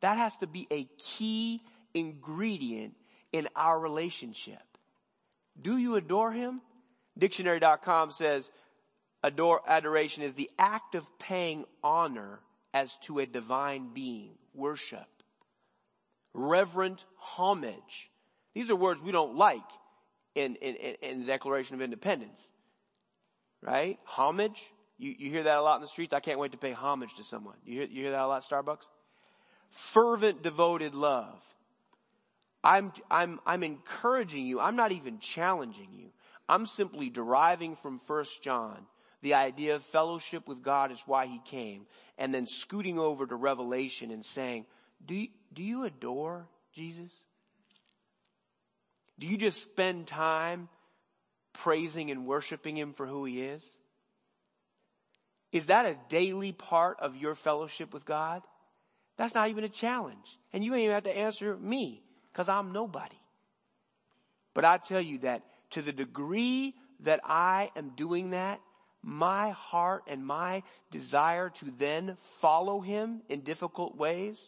That 0.01 0.17
has 0.17 0.37
to 0.37 0.47
be 0.47 0.67
a 0.69 0.87
key 0.97 1.61
ingredient 1.93 2.93
in 3.31 3.47
our 3.55 3.79
relationship. 3.79 4.61
Do 5.61 5.77
you 5.77 5.95
adore 5.95 6.31
Him? 6.31 6.61
Dictionary.com 7.17 8.11
says 8.11 8.49
adore, 9.23 9.61
adoration 9.67 10.23
is 10.23 10.33
the 10.33 10.49
act 10.57 10.95
of 10.95 11.05
paying 11.19 11.65
honor 11.83 12.39
as 12.73 12.95
to 13.03 13.19
a 13.19 13.25
divine 13.25 13.89
being, 13.93 14.31
worship, 14.53 15.07
reverent 16.33 17.05
homage. 17.15 18.09
These 18.53 18.69
are 18.69 18.75
words 18.75 19.01
we 19.01 19.11
don't 19.11 19.35
like 19.35 19.61
in, 20.35 20.55
in, 20.55 20.75
in 20.75 21.19
the 21.21 21.25
Declaration 21.25 21.75
of 21.75 21.81
Independence. 21.81 22.47
Right? 23.61 23.99
Homage. 24.05 24.61
You, 24.97 25.13
you 25.17 25.29
hear 25.29 25.43
that 25.43 25.57
a 25.57 25.61
lot 25.61 25.75
in 25.75 25.81
the 25.81 25.87
streets. 25.87 26.13
I 26.13 26.19
can't 26.19 26.39
wait 26.39 26.51
to 26.51 26.57
pay 26.57 26.71
homage 26.71 27.15
to 27.17 27.23
someone. 27.23 27.55
You 27.65 27.79
hear, 27.79 27.87
you 27.89 28.03
hear 28.03 28.11
that 28.11 28.21
a 28.21 28.27
lot 28.27 28.43
Starbucks? 28.43 28.85
Fervent, 29.71 30.43
devoted 30.43 30.95
love. 30.95 31.41
I'm, 32.63 32.91
I'm, 33.09 33.39
I'm 33.45 33.63
encouraging 33.63 34.45
you. 34.45 34.59
I'm 34.59 34.75
not 34.75 34.91
even 34.91 35.19
challenging 35.19 35.89
you. 35.91 36.09
I'm 36.47 36.65
simply 36.65 37.09
deriving 37.09 37.75
from 37.75 37.99
First 37.99 38.43
John 38.43 38.85
the 39.21 39.33
idea 39.33 39.75
of 39.75 39.83
fellowship 39.83 40.47
with 40.47 40.63
God 40.63 40.91
is 40.91 41.03
why 41.05 41.25
he 41.25 41.41
came 41.45 41.85
and 42.17 42.33
then 42.33 42.47
scooting 42.47 42.97
over 42.97 43.25
to 43.25 43.35
Revelation 43.35 44.11
and 44.11 44.25
saying, 44.25 44.65
do 45.05 45.15
you, 45.15 45.27
do 45.53 45.61
you 45.61 45.83
adore 45.83 46.47
Jesus? 46.73 47.11
Do 49.17 49.27
you 49.27 49.37
just 49.37 49.61
spend 49.61 50.07
time 50.07 50.69
praising 51.53 52.11
and 52.11 52.25
worshiping 52.25 52.77
him 52.77 52.93
for 52.93 53.05
who 53.05 53.25
he 53.25 53.41
is? 53.41 53.63
Is 55.51 55.65
that 55.65 55.85
a 55.85 55.97
daily 56.09 56.53
part 56.53 56.97
of 57.01 57.17
your 57.17 57.35
fellowship 57.35 57.93
with 57.93 58.05
God? 58.05 58.41
That's 59.17 59.33
not 59.33 59.49
even 59.49 59.65
a 59.65 59.69
challenge. 59.69 60.39
And 60.53 60.63
you 60.63 60.73
ain't 60.73 60.83
even 60.83 60.93
have 60.93 61.03
to 61.03 61.17
answer 61.17 61.57
me 61.57 62.03
because 62.39 62.47
I'm 62.47 62.71
nobody. 62.71 63.19
But 64.53 64.63
I 64.63 64.77
tell 64.77 65.01
you 65.01 65.17
that 65.19 65.43
to 65.71 65.81
the 65.81 65.91
degree 65.91 66.73
that 67.01 67.19
I 67.25 67.69
am 67.75 67.89
doing 67.97 68.29
that, 68.29 68.61
my 69.03 69.49
heart 69.49 70.03
and 70.07 70.25
my 70.25 70.63
desire 70.89 71.49
to 71.49 71.65
then 71.77 72.15
follow 72.39 72.79
him 72.79 73.23
in 73.27 73.41
difficult 73.41 73.97
ways, 73.97 74.39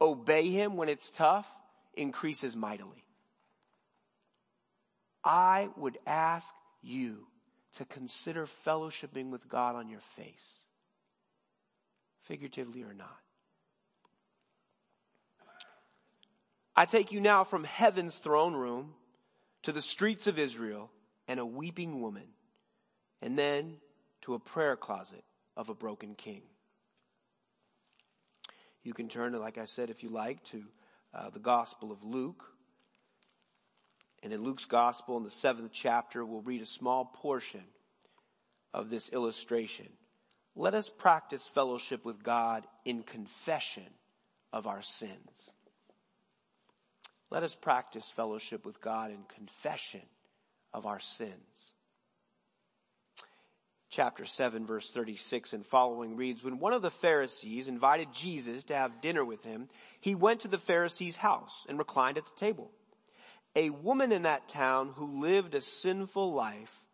obey 0.00 0.48
him 0.48 0.78
when 0.78 0.88
it's 0.88 1.10
tough, 1.10 1.46
increases 1.98 2.56
mightily. 2.56 3.04
I 5.22 5.68
would 5.76 5.98
ask 6.06 6.48
you 6.80 7.26
to 7.76 7.84
consider 7.84 8.46
fellowshipping 8.66 9.28
with 9.28 9.46
God 9.50 9.76
on 9.76 9.90
your 9.90 10.00
face, 10.00 10.54
figuratively 12.22 12.84
or 12.84 12.94
not. 12.94 13.18
I 16.80 16.86
take 16.86 17.12
you 17.12 17.20
now 17.20 17.44
from 17.44 17.64
heaven's 17.64 18.16
throne 18.16 18.54
room 18.54 18.94
to 19.64 19.70
the 19.70 19.82
streets 19.82 20.26
of 20.26 20.38
Israel 20.38 20.90
and 21.28 21.38
a 21.38 21.44
weeping 21.44 22.00
woman, 22.00 22.24
and 23.20 23.38
then 23.38 23.76
to 24.22 24.32
a 24.32 24.38
prayer 24.38 24.76
closet 24.76 25.22
of 25.58 25.68
a 25.68 25.74
broken 25.74 26.14
king. 26.14 26.40
You 28.82 28.94
can 28.94 29.08
turn, 29.08 29.34
like 29.34 29.58
I 29.58 29.66
said, 29.66 29.90
if 29.90 30.02
you 30.02 30.08
like, 30.08 30.42
to 30.52 30.62
uh, 31.12 31.28
the 31.28 31.38
Gospel 31.38 31.92
of 31.92 32.02
Luke. 32.02 32.46
And 34.22 34.32
in 34.32 34.42
Luke's 34.42 34.64
Gospel, 34.64 35.18
in 35.18 35.24
the 35.24 35.30
seventh 35.30 35.72
chapter, 35.74 36.24
we'll 36.24 36.40
read 36.40 36.62
a 36.62 36.66
small 36.66 37.04
portion 37.04 37.64
of 38.72 38.88
this 38.88 39.10
illustration. 39.10 39.90
Let 40.56 40.74
us 40.74 40.88
practice 40.88 41.46
fellowship 41.46 42.06
with 42.06 42.22
God 42.22 42.66
in 42.86 43.02
confession 43.02 43.90
of 44.50 44.66
our 44.66 44.80
sins. 44.80 45.50
Let 47.30 47.42
us 47.42 47.54
practice 47.54 48.04
fellowship 48.16 48.66
with 48.66 48.80
God 48.80 49.10
in 49.10 49.18
confession 49.34 50.02
of 50.72 50.86
our 50.86 50.98
sins. 50.98 51.74
Chapter 53.88 54.24
7 54.24 54.66
verse 54.66 54.88
36 54.90 55.52
and 55.52 55.66
following 55.66 56.16
reads, 56.16 56.44
When 56.44 56.58
one 56.58 56.72
of 56.72 56.82
the 56.82 56.90
Pharisees 56.90 57.68
invited 57.68 58.12
Jesus 58.12 58.64
to 58.64 58.74
have 58.74 59.00
dinner 59.00 59.24
with 59.24 59.44
him, 59.44 59.68
he 60.00 60.14
went 60.14 60.40
to 60.40 60.48
the 60.48 60.58
Pharisee's 60.58 61.16
house 61.16 61.66
and 61.68 61.78
reclined 61.78 62.18
at 62.18 62.24
the 62.24 62.40
table. 62.40 62.70
A 63.56 63.70
woman 63.70 64.12
in 64.12 64.22
that 64.22 64.48
town 64.48 64.92
who 64.94 65.20
lived 65.20 65.56
a 65.56 65.60
sinful 65.60 66.32
life 66.32 66.84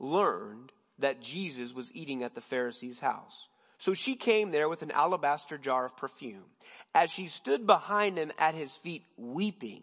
learned 0.00 0.72
that 0.98 1.22
Jesus 1.22 1.72
was 1.72 1.92
eating 1.94 2.24
at 2.24 2.34
the 2.34 2.40
Pharisee's 2.40 2.98
house. 2.98 3.48
So 3.82 3.94
she 3.94 4.14
came 4.14 4.52
there 4.52 4.68
with 4.68 4.82
an 4.82 4.92
alabaster 4.92 5.58
jar 5.58 5.86
of 5.86 5.96
perfume. 5.96 6.44
As 6.94 7.10
she 7.10 7.26
stood 7.26 7.66
behind 7.66 8.16
him 8.16 8.30
at 8.38 8.54
his 8.54 8.70
feet 8.76 9.02
weeping, 9.16 9.82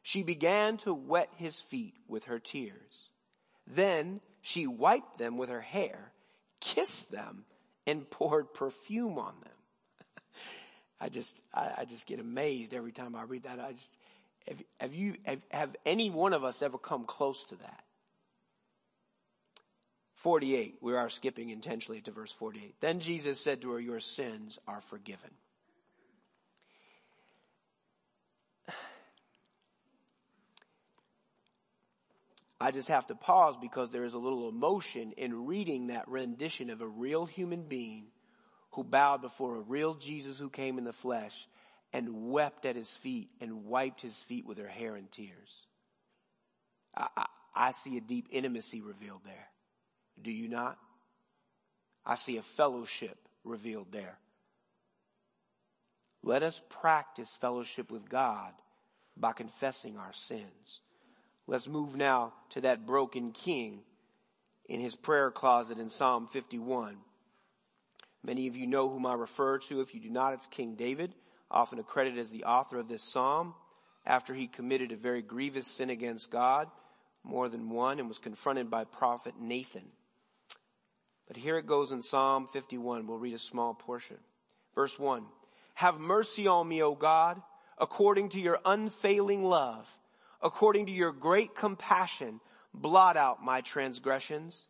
she 0.00 0.22
began 0.22 0.76
to 0.78 0.94
wet 0.94 1.28
his 1.34 1.58
feet 1.58 1.94
with 2.06 2.26
her 2.26 2.38
tears. 2.38 3.10
Then 3.66 4.20
she 4.42 4.68
wiped 4.68 5.18
them 5.18 5.38
with 5.38 5.48
her 5.48 5.60
hair, 5.60 6.12
kissed 6.60 7.10
them, 7.10 7.44
and 7.84 8.08
poured 8.10 8.54
perfume 8.54 9.18
on 9.18 9.34
them. 9.42 10.14
I 11.00 11.08
just, 11.08 11.36
I, 11.52 11.72
I, 11.78 11.84
just 11.84 12.06
get 12.06 12.20
amazed 12.20 12.74
every 12.74 12.92
time 12.92 13.16
I 13.16 13.24
read 13.24 13.42
that. 13.42 13.58
I 13.58 13.72
just, 13.72 13.90
have, 14.46 14.62
have 14.78 14.94
you, 14.94 15.16
have, 15.24 15.40
have 15.50 15.76
any 15.84 16.10
one 16.10 16.32
of 16.32 16.44
us 16.44 16.62
ever 16.62 16.78
come 16.78 17.02
close 17.02 17.44
to 17.46 17.56
that? 17.56 17.85
48. 20.16 20.76
We 20.80 20.94
are 20.94 21.08
skipping 21.10 21.50
intentionally 21.50 22.00
to 22.02 22.10
verse 22.10 22.32
48. 22.32 22.74
Then 22.80 23.00
Jesus 23.00 23.40
said 23.40 23.62
to 23.62 23.72
her, 23.72 23.80
Your 23.80 24.00
sins 24.00 24.58
are 24.66 24.80
forgiven. 24.80 25.30
I 32.60 32.70
just 32.70 32.88
have 32.88 33.06
to 33.06 33.14
pause 33.14 33.56
because 33.60 33.90
there 33.90 34.04
is 34.04 34.14
a 34.14 34.18
little 34.18 34.48
emotion 34.48 35.12
in 35.12 35.46
reading 35.46 35.88
that 35.88 36.08
rendition 36.08 36.70
of 36.70 36.80
a 36.80 36.86
real 36.86 37.26
human 37.26 37.64
being 37.64 38.06
who 38.72 38.82
bowed 38.82 39.20
before 39.20 39.56
a 39.56 39.60
real 39.60 39.94
Jesus 39.94 40.38
who 40.38 40.48
came 40.48 40.78
in 40.78 40.84
the 40.84 40.92
flesh 40.92 41.48
and 41.92 42.30
wept 42.30 42.64
at 42.64 42.74
his 42.74 42.90
feet 42.90 43.28
and 43.40 43.66
wiped 43.66 44.00
his 44.00 44.14
feet 44.14 44.46
with 44.46 44.58
her 44.58 44.68
hair 44.68 44.96
and 44.96 45.10
tears. 45.12 45.66
I, 46.96 47.08
I, 47.16 47.26
I 47.54 47.72
see 47.72 47.98
a 47.98 48.00
deep 48.00 48.28
intimacy 48.30 48.80
revealed 48.80 49.20
there. 49.24 49.48
Do 50.22 50.32
you 50.32 50.48
not? 50.48 50.78
I 52.04 52.14
see 52.14 52.36
a 52.36 52.42
fellowship 52.42 53.18
revealed 53.44 53.88
there. 53.90 54.18
Let 56.22 56.42
us 56.42 56.60
practice 56.68 57.36
fellowship 57.40 57.90
with 57.90 58.08
God 58.08 58.52
by 59.16 59.32
confessing 59.32 59.96
our 59.96 60.12
sins. 60.12 60.80
Let's 61.46 61.68
move 61.68 61.96
now 61.96 62.32
to 62.50 62.60
that 62.62 62.86
broken 62.86 63.32
king 63.32 63.80
in 64.68 64.80
his 64.80 64.96
prayer 64.96 65.30
closet 65.30 65.78
in 65.78 65.90
Psalm 65.90 66.28
51. 66.32 66.96
Many 68.24 68.48
of 68.48 68.56
you 68.56 68.66
know 68.66 68.88
whom 68.88 69.06
I 69.06 69.14
refer 69.14 69.58
to. 69.58 69.80
If 69.80 69.94
you 69.94 70.00
do 70.00 70.10
not, 70.10 70.34
it's 70.34 70.46
King 70.46 70.74
David, 70.74 71.14
often 71.48 71.78
accredited 71.78 72.18
as 72.18 72.30
the 72.30 72.44
author 72.44 72.78
of 72.78 72.88
this 72.88 73.02
psalm 73.02 73.54
after 74.04 74.34
he 74.34 74.48
committed 74.48 74.90
a 74.90 74.96
very 74.96 75.22
grievous 75.22 75.66
sin 75.66 75.90
against 75.90 76.30
God, 76.30 76.68
more 77.22 77.48
than 77.48 77.70
one, 77.70 78.00
and 78.00 78.08
was 78.08 78.18
confronted 78.18 78.70
by 78.70 78.84
prophet 78.84 79.34
Nathan. 79.40 79.84
But 81.26 81.36
here 81.36 81.58
it 81.58 81.66
goes 81.66 81.92
in 81.92 82.02
Psalm 82.02 82.48
51. 82.52 83.06
We'll 83.06 83.18
read 83.18 83.34
a 83.34 83.38
small 83.38 83.74
portion. 83.74 84.16
Verse 84.74 84.98
1. 84.98 85.24
Have 85.74 85.98
mercy 85.98 86.46
on 86.46 86.68
me, 86.68 86.82
O 86.82 86.94
God, 86.94 87.40
according 87.78 88.30
to 88.30 88.40
your 88.40 88.60
unfailing 88.64 89.44
love, 89.44 89.88
according 90.40 90.86
to 90.86 90.92
your 90.92 91.12
great 91.12 91.54
compassion, 91.54 92.40
blot 92.72 93.16
out 93.16 93.44
my 93.44 93.60
transgressions. 93.60 94.62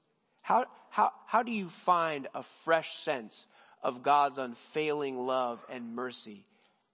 How, 0.42 0.66
how, 0.90 1.12
how 1.26 1.42
do 1.42 1.52
you 1.52 1.68
find 1.68 2.28
a 2.34 2.42
fresh 2.64 2.96
sense 2.96 3.46
of 3.82 4.02
God's 4.02 4.38
unfailing 4.38 5.18
love 5.26 5.64
and 5.70 5.94
mercy 5.94 6.44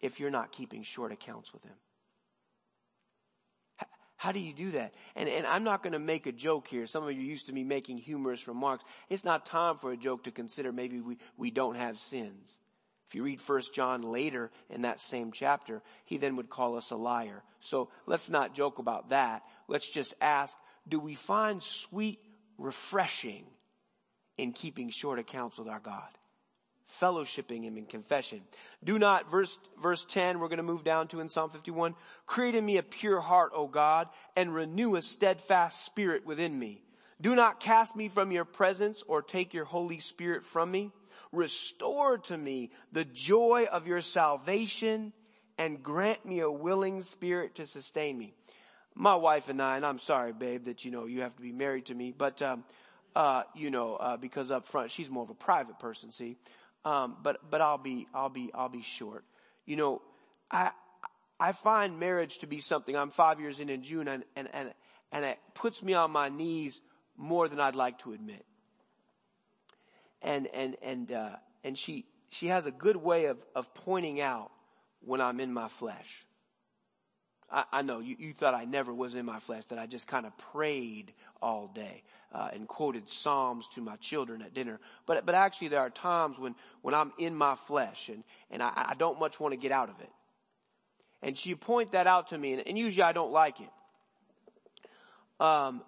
if 0.01 0.21
you're 0.21 0.31
not 0.31 0.53
keeping 0.53 0.83
short 0.83 1.13
accounts 1.13 1.53
with 1.53 1.63
Him? 1.63 1.77
How 4.23 4.31
do 4.31 4.39
you 4.39 4.53
do 4.53 4.71
that? 4.71 4.95
And, 5.17 5.29
and 5.29 5.45
I'm 5.45 5.65
not 5.65 5.83
going 5.83 5.95
to 5.95 5.99
make 5.99 6.29
a 6.29 6.33
joke 6.33 6.69
here. 6.69 6.87
Some 6.87 7.03
of 7.03 7.11
you 7.11 7.21
used 7.21 7.47
to 7.47 7.53
me 7.53 7.65
making 7.65 7.99
humorous 7.99 8.47
remarks. 8.47 8.85
It's 9.11 9.25
not 9.25 9.47
time 9.47 9.79
for 9.79 9.91
a 9.91 9.97
joke 9.97 10.23
to 10.25 10.31
consider 10.31 10.71
maybe 10.71 11.01
we, 11.01 11.19
we 11.37 11.51
don't 11.51 11.75
have 11.75 11.99
sins. 11.99 12.49
If 13.09 13.17
you 13.17 13.25
read 13.25 13.41
First 13.41 13.75
John 13.75 14.01
later 14.03 14.53
in 14.71 14.83
that 14.83 15.01
same 15.01 15.33
chapter, 15.33 15.83
he 16.05 16.19
then 16.19 16.37
would 16.37 16.49
call 16.49 16.77
us 16.77 16.93
a 16.93 16.97
liar. 16.97 17.43
So 17.59 17.89
let's 18.07 18.31
not 18.31 18.55
joke 18.55 18.79
about 18.79 19.11
that. 19.11 19.43
Let's 19.67 19.91
just 19.91 20.15
ask, 20.21 20.57
do 20.87 21.01
we 21.01 21.17
find 21.17 21.61
sweet 21.61 22.21
refreshing 22.59 23.45
in 24.39 24.53
keeping 24.53 24.91
short 24.91 25.19
accounts 25.19 25.59
with 25.59 25.67
our 25.67 25.81
God? 25.81 26.17
Fellowshipping 27.01 27.63
him 27.63 27.77
in 27.77 27.87
confession. 27.87 28.41
Do 28.83 28.99
not, 28.99 29.31
verse, 29.31 29.59
verse 29.83 30.05
10, 30.05 30.39
we're 30.39 30.49
going 30.49 30.59
to 30.59 30.63
move 30.63 30.85
down 30.85 31.09
to 31.09 31.21
in 31.21 31.29
Psalm 31.29 31.51
51. 31.51 31.95
Create 32.27 32.55
in 32.55 32.65
me 32.65 32.77
a 32.77 32.83
pure 32.83 33.21
heart, 33.21 33.53
O 33.55 33.67
God, 33.67 34.09
and 34.37 34.55
renew 34.55 34.97
a 34.97 35.03
steadfast 35.03 35.85
spirit 35.85 36.27
within 36.27 36.59
me. 36.59 36.83
Do 37.21 37.37
not 37.37 37.61
cast 37.61 37.95
me 37.95 38.09
from 38.09 38.33
your 38.33 38.45
presence 38.45 39.03
or 39.07 39.23
take 39.23 39.55
your 39.55 39.65
Holy 39.65 40.01
Spirit 40.01 40.45
from 40.45 40.71
me. 40.71 40.91
Restore 41.31 42.19
to 42.19 42.37
me 42.37 42.71
the 42.91 43.05
joy 43.05 43.67
of 43.71 43.87
your 43.87 44.01
salvation 44.01 45.13
and 45.57 45.83
grant 45.83 46.27
me 46.27 46.41
a 46.41 46.51
willing 46.51 47.03
spirit 47.03 47.55
to 47.57 47.67
sustain 47.67 48.19
me. 48.19 48.35
my 48.95 49.15
wife 49.15 49.49
and 49.49 49.63
I, 49.63 49.77
and 49.77 49.87
I'm 49.87 49.99
sorry, 49.99 50.33
babe, 50.33 50.65
that 50.65 50.85
you 50.85 50.91
know 50.91 51.07
you 51.07 51.23
have 51.23 51.35
to 51.37 51.43
be 51.43 51.53
married 51.53 51.87
to 51.87 51.95
me, 51.95 52.13
but 52.17 52.43
um, 52.43 52.65
uh, 53.15 53.45
you 53.55 53.71
know 53.71 53.97
uh, 53.97 54.17
because 54.17 54.51
up 54.51 54.67
front 54.67 54.91
she's 54.91 55.09
more 55.09 55.23
of 55.23 55.31
a 55.31 55.35
private 55.35 55.79
person, 55.79 56.11
see. 56.11 56.37
Um, 56.85 57.17
but 57.23 57.39
but 57.51 57.61
I'll 57.61 57.79
be 57.79 58.07
I'll 58.13 58.29
be 58.29 58.51
I'll 58.55 58.69
be 58.69 58.83
short. 58.83 59.25
You 59.67 59.77
know, 59.77 60.03
I 60.51 60.71
I 61.39 61.53
find 61.53 61.99
marriage 61.99 62.39
to 62.39 62.47
be 62.47 62.61
something. 62.61 62.97
I'm 62.97 63.11
five 63.11 63.41
years 63.41 63.61
in 63.61 63.69
in 63.69 63.83
June, 63.83 64.09
and 64.09 64.25
and 64.37 64.49
and 64.53 64.73
and 65.13 65.25
it 65.25 65.39
puts 65.55 65.83
me 65.83 65.95
on 65.95 66.11
my 66.11 66.29
knees 66.29 66.81
more 67.17 67.49
than 67.49 67.61
I'd 67.61 67.77
like 67.77 67.99
to 68.01 68.13
admit. 68.13 68.45
And 70.23 70.49
and 70.49 70.77
and 70.83 71.13
uh, 71.13 71.37
and 71.63 71.79
she 71.79 72.07
she 72.31 72.47
has 72.49 72.67
a 72.67 72.73
good 72.73 72.97
way 72.97 73.27
of 73.27 73.39
of 73.55 73.73
pointing 73.75 74.21
out 74.21 74.51
when 75.01 75.21
I'm 75.21 75.41
in 75.41 75.53
my 75.53 75.69
flesh. 75.69 76.27
I, 77.53 77.65
I 77.71 77.83
know 77.83 78.01
you, 78.01 78.17
you 78.19 78.33
thought 78.33 78.55
I 78.55 78.65
never 78.65 78.93
was 78.93 79.15
in 79.15 79.27
my 79.27 79.39
flesh, 79.39 79.65
that 79.67 79.79
I 79.79 79.87
just 79.87 80.07
kind 80.07 80.27
of 80.27 80.37
prayed 80.53 81.13
all 81.43 81.69
day 81.69 82.03
uh, 82.33 82.49
and 82.53 82.67
quoted 82.67 83.11
Psalms 83.11 83.69
to 83.75 83.81
my 83.81 83.97
children 83.97 84.43
at 84.43 84.55
dinner. 84.55 84.81
But 85.07 85.27
but 85.27 85.35
actually, 85.35 85.69
there 85.69 85.81
are 85.81 85.91
times 85.91 86.39
when 86.39 86.55
when 86.81 86.95
I'm 86.95 87.13
in 87.19 87.37
my 87.37 87.55
flesh 87.55 88.09
and 88.09 88.25
and 88.51 88.63
I, 88.63 88.73
I 88.91 88.95
don't 88.95 89.21
much 89.21 89.39
want 89.39 89.53
to 89.53 89.59
get 89.59 89.73
out 89.73 89.91
of 89.91 90.01
it. 90.01 90.11
And 91.23 91.39
she 91.39 91.55
point 91.55 91.93
that 91.93 92.07
out 92.07 92.29
to 92.29 92.39
me, 92.39 92.55
and, 92.55 92.67
and 92.67 92.79
usually 92.79 93.05
I 93.05 93.13
don't 93.13 93.33
like 93.33 93.61
it. 93.61 93.69
Um, 95.45 95.83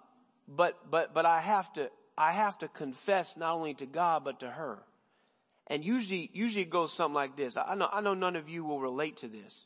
but 0.47 0.77
but 0.89 1.13
but 1.13 1.25
I 1.25 1.41
have 1.41 1.71
to 1.73 1.89
I 2.17 2.31
have 2.31 2.57
to 2.59 2.67
confess 2.67 3.35
not 3.35 3.55
only 3.55 3.73
to 3.75 3.85
God 3.85 4.23
but 4.23 4.41
to 4.41 4.49
her. 4.49 4.79
And 5.67 5.83
usually 5.83 6.29
usually 6.31 6.61
it 6.61 6.69
goes 6.69 6.93
something 6.93 7.15
like 7.15 7.35
this. 7.35 7.57
I 7.57 7.73
know 7.73 7.89
I 7.91 8.01
know 8.01 8.13
none 8.13 8.35
of 8.35 8.49
you 8.49 8.63
will 8.63 8.79
relate 8.79 9.17
to 9.17 9.27
this. 9.27 9.65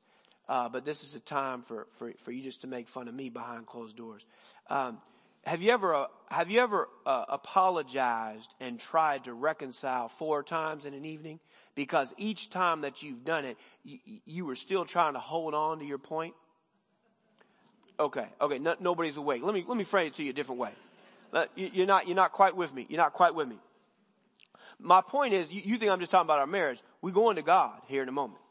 Uh, 0.50 0.68
but 0.68 0.84
this 0.84 1.04
is 1.04 1.14
a 1.14 1.20
time 1.20 1.62
for, 1.62 1.86
for, 2.00 2.12
for 2.24 2.32
you 2.32 2.42
just 2.42 2.62
to 2.62 2.68
make 2.68 2.90
fun 2.90 3.08
of 3.08 3.14
me 3.14 3.30
behind 3.30 3.68
closed 3.68 3.96
doors. 3.96 4.26
Um, 4.68 4.98
have 5.46 5.62
you 5.62 5.72
ever 5.72 5.94
uh, 5.94 6.08
have 6.30 6.50
you 6.50 6.60
ever 6.60 6.90
uh, 7.06 7.26
apologized 7.30 8.54
and 8.60 8.80
tried 8.80 9.26
to 9.26 9.34
reconcile 9.34 10.10
four 10.10 10.42
times 10.42 10.86
in 10.86 10.96
an 10.96 11.06
evening? 11.06 11.40
Because 11.76 12.12
each 12.18 12.50
time 12.50 12.82
that 12.82 13.04
you've 13.04 13.24
done 13.24 13.46
it 13.46 13.58
you, 13.84 14.00
you 14.26 14.46
were 14.46 14.56
still 14.56 14.86
trying 14.86 15.14
to 15.14 15.20
hold 15.20 15.54
on 15.54 15.80
to 15.80 15.86
your 15.86 16.00
point? 16.00 16.34
Okay 18.00 18.26
okay 18.42 18.58
no, 18.58 18.76
nobody's 18.80 19.18
awake. 19.18 19.44
Let 19.44 19.54
me 19.54 19.64
let 19.68 19.78
me 19.78 19.84
frame 19.84 20.08
it 20.08 20.16
to 20.16 20.24
you 20.24 20.32
a 20.32 20.34
different 20.34 20.60
way. 20.60 20.72
Uh, 21.32 21.46
you, 21.56 21.70
you're 21.74 21.88
not 21.88 22.08
you're 22.08 22.16
not 22.16 22.32
quite 22.32 22.56
with 22.56 22.74
me. 22.74 22.88
You're 22.90 23.02
not 23.02 23.14
quite 23.14 23.36
with 23.36 23.48
me. 23.48 23.60
My 24.80 25.02
point 25.02 25.34
is 25.34 25.50
you, 25.52 25.62
you 25.64 25.78
think 25.78 25.92
i'm 25.92 26.00
just 26.00 26.12
talking 26.12 26.26
about 26.26 26.40
our 26.40 26.48
marriage. 26.48 26.80
We're 27.02 27.12
going 27.12 27.36
to 27.38 27.44
god 27.44 27.80
here 27.88 28.02
in 28.02 28.10
a 28.10 28.14
moment 28.14 28.42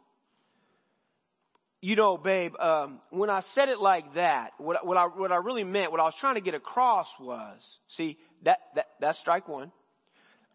you 1.81 1.95
know, 1.95 2.17
babe, 2.17 2.55
um, 2.59 2.99
when 3.11 3.31
I 3.31 3.41
said 3.41 3.69
it 3.69 3.79
like 3.79 4.15
that, 4.15 4.53
what, 4.59 4.85
what 4.85 4.97
I 4.97 5.05
what 5.05 5.31
I 5.31 5.37
really 5.37 5.65
meant, 5.65 5.93
what 5.93 6.01
I 6.01 6.05
was 6.05 6.17
trying 6.17 6.35
to 6.35 6.41
get 6.41 6.55
across 6.55 7.19
was, 7.21 7.79
see, 7.87 8.19
that 8.43 8.61
that 8.75 8.87
that's 9.01 9.19
strike 9.19 9.49
one. 9.49 9.71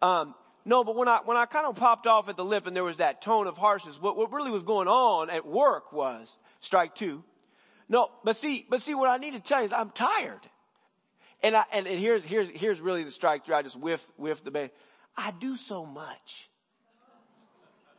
Um, 0.01 0.35
no, 0.65 0.83
but 0.83 0.95
when 0.95 1.07
I 1.07 1.19
when 1.23 1.37
I 1.37 1.45
kind 1.45 1.65
of 1.65 1.75
popped 1.75 2.07
off 2.07 2.27
at 2.27 2.35
the 2.35 2.43
lip 2.43 2.67
and 2.67 2.75
there 2.75 2.83
was 2.83 2.97
that 2.97 3.21
tone 3.21 3.47
of 3.47 3.57
harshness, 3.57 4.01
what 4.01 4.17
what 4.17 4.33
really 4.33 4.51
was 4.51 4.63
going 4.63 4.87
on 4.87 5.29
at 5.29 5.45
work 5.45 5.93
was 5.93 6.29
strike 6.59 6.95
two. 6.95 7.23
No, 7.87 8.09
but 8.23 8.35
see, 8.35 8.65
but 8.69 8.81
see, 8.81 8.95
what 8.95 9.09
I 9.09 9.17
need 9.17 9.33
to 9.33 9.39
tell 9.39 9.59
you 9.59 9.65
is 9.65 9.73
I'm 9.73 9.91
tired, 9.91 10.41
and 11.41 11.55
I 11.55 11.63
and, 11.71 11.87
and 11.87 11.99
here's 11.99 12.23
here's 12.23 12.49
here's 12.49 12.81
really 12.81 13.03
the 13.03 13.11
strike 13.11 13.45
three. 13.45 13.55
I 13.55 13.61
just 13.61 13.77
whiff 13.77 14.05
whiff 14.17 14.43
the 14.43 14.51
babe. 14.51 14.71
I 15.15 15.31
do 15.31 15.55
so 15.55 15.85
much. 15.85 16.49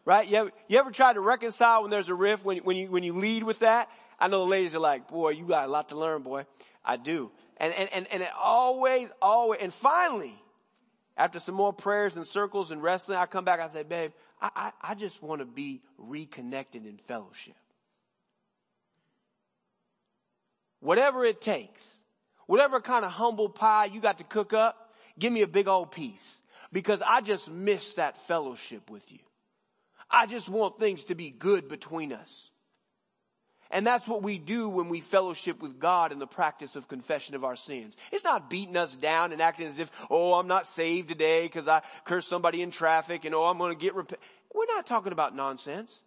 Right? 0.05 0.29
You 0.29 0.37
ever, 0.37 0.53
you 0.69 0.79
ever 0.79 0.91
try 0.91 1.13
to 1.13 1.21
reconcile 1.21 1.83
when 1.83 1.91
there's 1.91 2.09
a 2.11 2.15
rift, 2.15 2.45
when, 2.45 2.59
when 2.59 2.77
you, 2.77 2.91
when 2.91 3.03
you 3.03 3.15
lead 3.15 3.43
with 3.43 3.61
that? 3.61 3.89
I 4.19 4.29
know 4.29 4.41
the 4.41 4.51
ladies 4.51 4.75
are 4.75 4.81
like, 4.81 5.09
boy, 5.09 5.31
you 5.31 5.47
got 5.47 5.67
a 5.67 5.71
lot 5.71 5.89
to 5.89 5.99
learn, 5.99 6.23
boy. 6.23 6.47
I 6.85 6.97
do. 6.97 7.31
And, 7.57 7.73
and, 7.73 7.89
and, 7.93 8.07
and 8.13 8.23
it 8.23 8.31
always, 8.39 9.09
always, 9.23 9.61
and 9.63 9.73
finally, 9.73 10.35
after 11.17 11.39
some 11.39 11.55
more 11.55 11.73
prayers 11.73 12.17
and 12.17 12.27
circles 12.27 12.71
and 12.71 12.83
wrestling, 12.83 13.17
I 13.17 13.27
come 13.27 13.45
back, 13.45 13.61
I 13.61 13.69
say, 13.69 13.83
babe, 13.83 14.13
I, 14.41 14.51
I, 14.55 14.73
I 14.91 14.95
just 14.95 15.23
want 15.23 15.41
to 15.41 15.47
be 15.47 15.81
reconnected 15.97 16.85
in 16.87 16.99
fellowship. 16.99 17.55
Whatever 20.81 21.25
it 21.25 21.41
takes, 21.41 21.83
whatever 22.47 22.81
kind 22.81 23.05
of 23.05 23.13
humble 23.13 23.49
pie 23.49 23.87
you 23.87 24.01
got 24.01 24.19
to 24.19 24.25
cook 24.25 24.53
up, 24.53 24.93
give 25.19 25.33
me 25.33 25.43
a 25.43 25.47
big 25.47 25.67
old 25.67 25.93
piece 25.93 26.43
because 26.73 27.01
I 27.07 27.23
just 27.23 27.49
miss 27.49 27.95
that 27.95 28.19
fellowship 28.27 28.91
with 28.91 29.11
you. 29.11 29.21
I 30.15 30.27
just 30.27 30.49
want 30.49 30.79
things 30.79 31.03
to 31.05 31.17
be 31.17 31.31
good 31.31 31.69
between 31.69 32.13
us. 32.13 32.49
And 33.71 33.85
that's 33.85 34.07
what 34.07 34.23
we 34.23 34.39
do 34.39 34.69
when 34.69 34.89
we 34.89 35.01
fellowship 35.01 35.61
with 35.61 35.81
God 35.81 36.13
in 36.13 36.21
the 36.21 36.27
practice 36.29 36.77
of 36.77 36.87
confession 36.87 37.35
of 37.35 37.43
our 37.43 37.57
sins. 37.57 37.97
It's 38.13 38.23
not 38.23 38.49
beating 38.49 38.77
us 38.77 38.95
down 38.95 39.33
and 39.33 39.43
acting 39.43 39.67
as 39.67 39.81
if, 39.81 39.91
oh, 40.09 40.35
I'm 40.35 40.47
not 40.47 40.69
saved 40.69 41.09
today 41.09 41.43
because 41.43 41.67
I 41.67 41.83
cursed 42.05 42.29
somebody 42.29 42.63
in 42.63 42.71
traffic 42.71 43.25
and 43.25 43.35
oh, 43.35 43.43
I'm 43.43 43.59
going 43.59 43.77
to 43.77 43.81
get 43.81 43.97
rep-. 43.97 44.13
We're 44.55 44.67
not 44.67 44.87
talking 44.87 45.11
about 45.11 45.35
nonsense. 45.35 45.99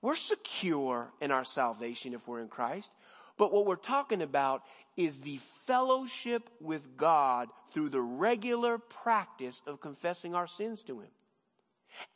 We're 0.00 0.14
secure 0.14 1.10
in 1.20 1.32
our 1.32 1.44
salvation 1.44 2.14
if 2.14 2.28
we're 2.28 2.40
in 2.40 2.48
Christ. 2.48 2.88
But 3.36 3.52
what 3.52 3.66
we're 3.66 3.74
talking 3.74 4.22
about 4.22 4.62
is 4.96 5.18
the 5.18 5.40
fellowship 5.66 6.48
with 6.60 6.96
God 6.96 7.48
through 7.72 7.88
the 7.88 8.00
regular 8.00 8.78
practice 8.78 9.60
of 9.66 9.80
confessing 9.80 10.36
our 10.36 10.46
sins 10.46 10.84
to 10.84 11.00
Him. 11.00 11.10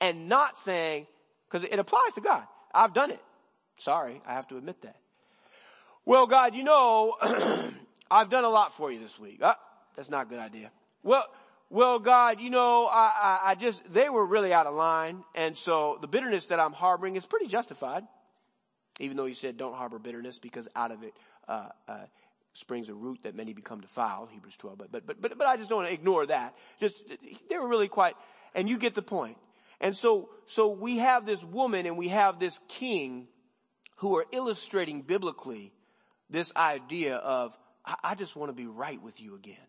And 0.01 0.29
not 0.29 0.59
saying, 0.61 1.09
because 1.55 1.69
it 1.71 1.79
applies 1.79 2.13
to 2.17 2.21
God. 2.21 2.43
I've 2.75 2.93
done 2.93 3.13
it. 3.13 3.21
Sorry, 3.77 4.21
I 4.27 4.35
have 4.35 4.49
to 4.49 4.57
admit 4.57 4.83
that. 4.83 4.97
Well, 6.05 6.27
God, 6.27 6.57
you 6.57 6.65
know, 6.65 7.15
I've 8.11 8.29
done 8.29 8.43
a 8.43 8.49
lot 8.49 8.73
for 8.73 8.91
you 8.91 8.99
this 8.99 9.21
week. 9.21 9.41
Uh, 9.41 9.55
that's 9.95 10.11
not 10.11 10.27
a 10.27 10.29
good 10.29 10.41
idea. 10.41 10.73
Well, 11.05 11.25
well, 11.71 12.01
God, 12.01 12.41
you 12.41 12.51
know, 12.51 12.87
I, 12.87 13.13
I, 13.15 13.41
I 13.51 13.55
just, 13.55 13.83
they 13.93 14.09
were 14.09 14.27
really 14.27 14.53
out 14.53 14.67
of 14.67 14.75
line. 14.75 15.23
And 15.37 15.57
so 15.57 15.99
the 16.01 16.09
bitterness 16.09 16.47
that 16.47 16.59
I'm 16.59 16.73
harboring 16.73 17.15
is 17.15 17.25
pretty 17.25 17.47
justified. 17.47 18.03
Even 18.99 19.17
though 19.17 19.27
you 19.27 19.35
said 19.35 19.57
don't 19.57 19.75
harbor 19.75 20.01
bitterness 20.01 20.41
because 20.41 20.67
out 20.75 20.91
of 20.91 21.05
it, 21.05 21.15
uh, 21.47 21.69
uh, 21.87 21.99
springs 22.55 22.89
a 22.89 22.95
root 22.95 23.21
that 23.23 23.37
many 23.37 23.53
become 23.53 23.81
defiled, 23.81 24.31
Hebrews 24.33 24.57
12. 24.57 24.79
But, 24.79 24.93
but, 24.93 25.07
but, 25.07 25.39
but 25.39 25.47
I 25.47 25.57
just 25.57 25.69
don't 25.69 25.79
want 25.79 25.89
to 25.89 25.95
ignore 25.95 26.27
that. 26.27 26.57
Just, 26.81 26.97
they 27.49 27.59
were 27.59 27.69
really 27.69 27.89
quite, 27.89 28.15
and 28.57 28.69
you 28.69 28.77
get 28.77 28.97
the 28.97 29.03
point. 29.03 29.37
And 29.85 29.95
so, 29.95 30.31
so 30.47 30.69
we 30.69 30.97
have 30.97 31.27
this 31.27 31.45
woman 31.45 31.85
and 31.85 31.99
we 31.99 32.09
have 32.09 32.39
this 32.39 32.59
king 32.69 33.29
who 33.97 34.17
are 34.17 34.25
illustrating 34.33 35.03
biblically 35.03 35.75
this 36.31 36.51
idea 36.57 37.17
of, 37.17 37.55
I, 37.85 37.97
I 38.03 38.15
just 38.15 38.35
want 38.35 38.49
to 38.49 38.55
be 38.55 38.67
right 38.67 39.01
with 39.03 39.21
you 39.21 39.35
again. 39.35 39.69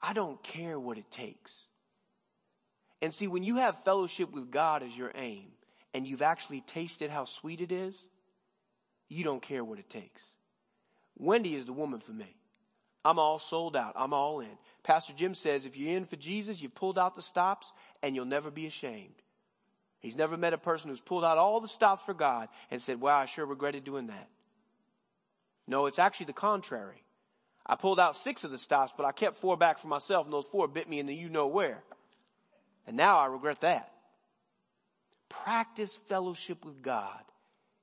I 0.00 0.14
don't 0.14 0.42
care 0.42 0.80
what 0.80 0.96
it 0.96 1.10
takes. 1.10 1.54
And 3.02 3.12
see, 3.12 3.28
when 3.28 3.42
you 3.42 3.56
have 3.56 3.84
fellowship 3.84 4.32
with 4.32 4.50
God 4.50 4.82
as 4.82 4.96
your 4.96 5.12
aim 5.14 5.48
and 5.92 6.06
you've 6.06 6.22
actually 6.22 6.62
tasted 6.62 7.10
how 7.10 7.26
sweet 7.26 7.60
it 7.60 7.70
is, 7.70 7.94
you 9.10 9.24
don't 9.24 9.42
care 9.42 9.62
what 9.62 9.78
it 9.78 9.90
takes. 9.90 10.24
Wendy 11.18 11.54
is 11.54 11.66
the 11.66 11.74
woman 11.74 12.00
for 12.00 12.12
me. 12.12 12.34
I'm 13.04 13.18
all 13.18 13.38
sold 13.38 13.76
out. 13.76 13.92
I'm 13.94 14.14
all 14.14 14.40
in. 14.40 14.56
Pastor 14.84 15.14
Jim 15.14 15.34
says 15.34 15.64
if 15.64 15.76
you're 15.76 15.96
in 15.96 16.04
for 16.04 16.16
Jesus, 16.16 16.62
you've 16.62 16.74
pulled 16.74 16.98
out 16.98 17.16
the 17.16 17.22
stops 17.22 17.72
and 18.02 18.14
you'll 18.14 18.26
never 18.26 18.50
be 18.50 18.66
ashamed. 18.66 19.14
He's 19.98 20.16
never 20.16 20.36
met 20.36 20.52
a 20.52 20.58
person 20.58 20.90
who's 20.90 21.00
pulled 21.00 21.24
out 21.24 21.38
all 21.38 21.60
the 21.60 21.68
stops 21.68 22.04
for 22.04 22.12
God 22.12 22.48
and 22.70 22.80
said, 22.82 23.00
wow, 23.00 23.18
I 23.18 23.24
sure 23.24 23.46
regretted 23.46 23.84
doing 23.84 24.08
that. 24.08 24.28
No, 25.66 25.86
it's 25.86 25.98
actually 25.98 26.26
the 26.26 26.34
contrary. 26.34 27.02
I 27.66 27.76
pulled 27.76 27.98
out 27.98 28.18
six 28.18 28.44
of 28.44 28.50
the 28.50 28.58
stops, 28.58 28.92
but 28.94 29.06
I 29.06 29.12
kept 29.12 29.38
four 29.38 29.56
back 29.56 29.78
for 29.78 29.88
myself 29.88 30.26
and 30.26 30.32
those 30.32 30.44
four 30.44 30.68
bit 30.68 30.88
me 30.88 31.00
in 31.00 31.06
the 31.06 31.14
you 31.14 31.30
know 31.30 31.46
where. 31.46 31.82
And 32.86 32.98
now 32.98 33.18
I 33.18 33.26
regret 33.26 33.62
that. 33.62 33.90
Practice 35.30 35.98
fellowship 36.08 36.66
with 36.66 36.82
God 36.82 37.22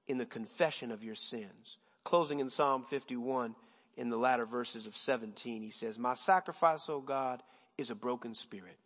in 0.07 0.19
the 0.19 0.25
confession 0.27 0.91
of 0.91 1.03
your 1.03 1.15
sins. 1.15 1.77
Closing 2.03 2.39
in 2.39 2.51
Psalm 2.51 2.85
51 2.87 3.55
in 3.97 4.09
the 4.09 4.17
latter 4.17 4.45
verses 4.45 4.85
of 4.85 4.95
17, 4.95 5.61
he 5.61 5.71
says, 5.71 5.97
My 5.97 6.13
sacrifice, 6.13 6.87
O 6.89 7.01
God, 7.01 7.43
is 7.77 7.89
a 7.89 7.95
broken 7.95 8.35
spirit, 8.35 8.77